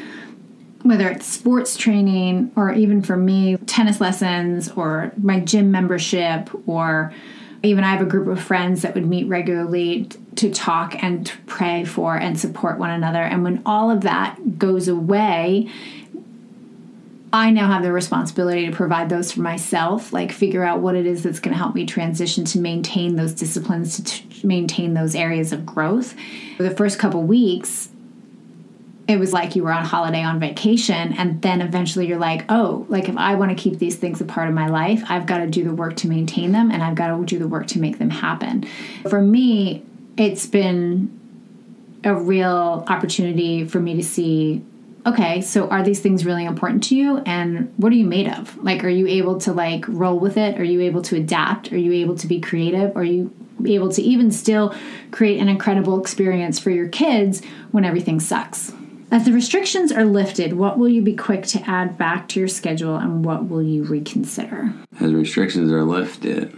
[0.83, 7.13] whether it's sports training, or even for me, tennis lessons, or my gym membership, or
[7.63, 11.37] even I have a group of friends that would meet regularly to talk and to
[11.45, 13.21] pray for and support one another.
[13.21, 15.69] And when all of that goes away,
[17.31, 21.05] I now have the responsibility to provide those for myself, like figure out what it
[21.05, 25.15] is that's going to help me transition to maintain those disciplines, to t- maintain those
[25.15, 26.13] areas of growth.
[26.57, 27.89] For the first couple weeks,
[29.07, 32.85] it was like you were on holiday on vacation and then eventually you're like oh
[32.89, 35.39] like if i want to keep these things a part of my life i've got
[35.39, 37.79] to do the work to maintain them and i've got to do the work to
[37.79, 38.63] make them happen.
[39.09, 39.83] For me
[40.17, 41.19] it's been
[42.03, 44.63] a real opportunity for me to see
[45.05, 48.55] okay so are these things really important to you and what are you made of?
[48.63, 50.59] Like are you able to like roll with it?
[50.59, 51.73] Are you able to adapt?
[51.73, 52.95] Are you able to be creative?
[52.95, 53.33] Are you
[53.65, 54.73] able to even still
[55.11, 57.41] create an incredible experience for your kids
[57.71, 58.73] when everything sucks
[59.13, 62.47] as the restrictions are lifted, what will you be quick to add back to your
[62.47, 64.73] schedule and what will you reconsider?
[64.99, 66.51] As restrictions are lifted,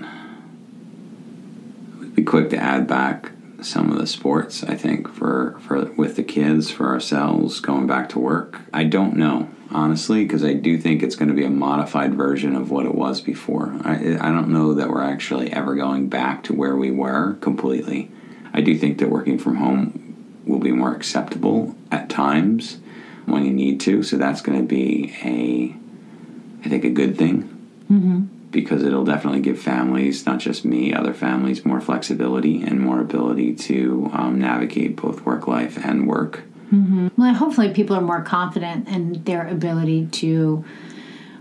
[1.99, 6.15] we'd be quick to add back some of the sports, I think, for, for with
[6.15, 8.61] the kids, for ourselves, going back to work.
[8.73, 12.55] I don't know, honestly, because I do think it's going to be a modified version
[12.55, 13.75] of what it was before.
[13.83, 18.09] I, I don't know that we're actually ever going back to where we were completely.
[18.53, 20.04] I do think that working from home
[20.45, 22.77] will be more acceptable at times
[23.25, 24.03] when you need to.
[24.03, 27.43] So that's going to be a, I think, a good thing
[27.91, 28.25] mm-hmm.
[28.51, 33.55] because it'll definitely give families, not just me, other families, more flexibility and more ability
[33.55, 36.43] to um, navigate both work life and work.
[36.71, 37.09] Mm-hmm.
[37.17, 40.65] Well, hopefully, people are more confident in their ability to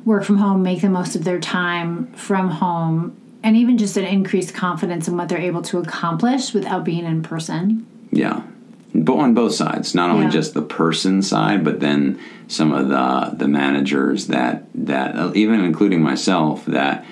[0.04, 4.04] work from home, make the most of their time from home, and even just an
[4.04, 7.86] increased confidence in what they're able to accomplish without being in person.
[8.10, 8.42] Yeah,
[8.94, 10.30] but on both sides, not only yeah.
[10.30, 16.00] just the person side, but then some of the the managers that that even including
[16.02, 17.04] myself that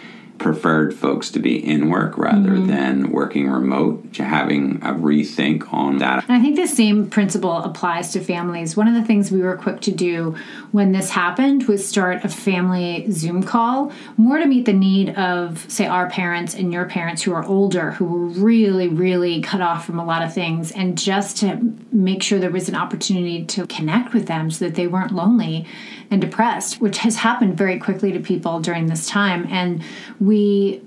[0.43, 2.67] preferred folks to be in work rather mm-hmm.
[2.67, 6.25] than working remote, to having a rethink on that.
[6.29, 8.77] And I think the same principle applies to families.
[8.77, 10.37] One of the things we were quick to do
[10.73, 15.65] when this happened was start a family Zoom call, more to meet the need of,
[15.71, 19.87] say, our parents and your parents who are older, who were really, really cut off
[19.87, 23.67] from a lot of things, and just to make sure there was an opportunity to
[23.69, 25.67] connect with them so that they weren't lonely
[26.13, 29.47] and depressed, which has happened very quickly to people during this time.
[29.51, 29.83] And
[30.21, 30.83] we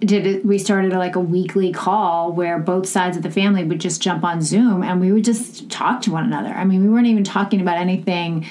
[0.00, 3.80] did it we started like a weekly call where both sides of the family would
[3.80, 6.50] just jump on zoom and we would just talk to one another.
[6.50, 8.46] I mean we weren't even talking about anything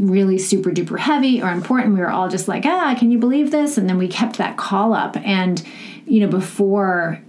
[0.00, 1.94] really super duper heavy or important.
[1.94, 3.78] We were all just like ah can you believe this?
[3.78, 5.16] And then we kept that call up.
[5.18, 5.64] And
[6.04, 7.22] you know before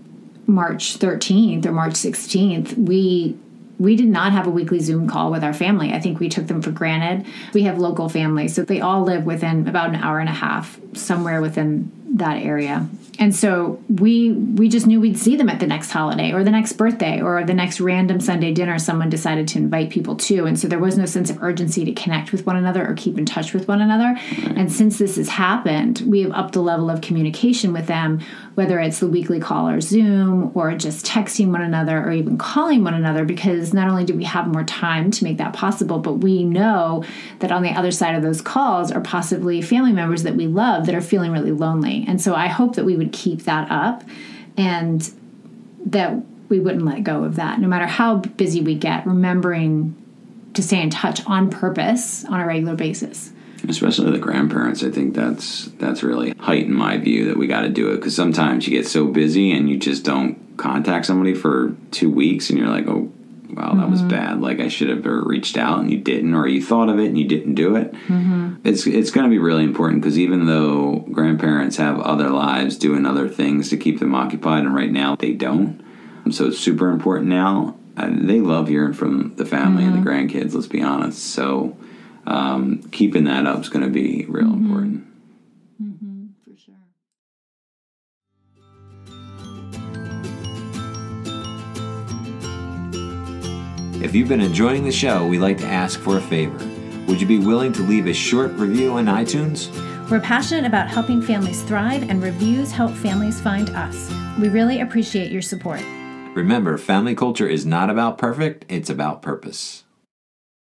[0.47, 3.37] march 13th or march 16th we
[3.79, 5.93] we did not have a weekly Zoom call with our family.
[5.93, 7.25] I think we took them for granted.
[7.53, 10.77] We have local families, so they all live within about an hour and a half,
[10.93, 12.87] somewhere within that area
[13.19, 16.51] and so we we just knew we'd see them at the next holiday or the
[16.51, 20.45] next birthday or the next random sunday dinner someone decided to invite people to.
[20.45, 23.17] And so there was no sense of urgency to connect with one another or keep
[23.17, 24.17] in touch with one another.
[24.55, 28.21] And since this has happened we have upped the level of communication with them
[28.55, 32.83] whether it's the weekly call or zoom or just texting one another or even calling
[32.83, 36.13] one another because not only do we have more time to make that possible but
[36.13, 37.03] we know
[37.39, 40.85] that on the other side of those calls are possibly family members that we love
[40.85, 42.05] that are feeling really lonely.
[42.07, 44.03] And so i hope that we would keep that up
[44.57, 45.11] and
[45.85, 46.17] that
[46.49, 49.95] we wouldn't let go of that no matter how busy we get remembering
[50.53, 53.31] to stay in touch on purpose on a regular basis.
[53.67, 57.69] Especially the grandparents i think that's that's really heightened my view that we got to
[57.69, 61.75] do it because sometimes you get so busy and you just don't contact somebody for
[61.91, 63.11] two weeks and you're like oh
[63.49, 63.91] wow, that mm-hmm.
[63.91, 64.41] was bad.
[64.41, 67.17] Like I should have reached out and you didn't, or you thought of it and
[67.17, 67.91] you didn't do it.
[67.93, 68.55] Mm-hmm.
[68.63, 73.05] It's it's going to be really important because even though grandparents have other lives doing
[73.05, 75.83] other things to keep them occupied, and right now they don't,
[76.31, 77.75] so it's super important now.
[77.99, 80.53] uh, they love hearing from the family and the grandkids.
[80.53, 81.21] Let's be honest.
[81.21, 81.77] So
[82.25, 85.05] um, keeping that up is going to be real important.
[94.01, 96.57] If you've been enjoying the show, we'd like to ask for a favor.
[97.07, 99.69] Would you be willing to leave a short review on iTunes?
[100.09, 104.09] We're passionate about helping families thrive, and reviews help families find us.
[104.39, 105.81] We really appreciate your support.
[106.33, 109.83] Remember, family culture is not about perfect, it's about purpose.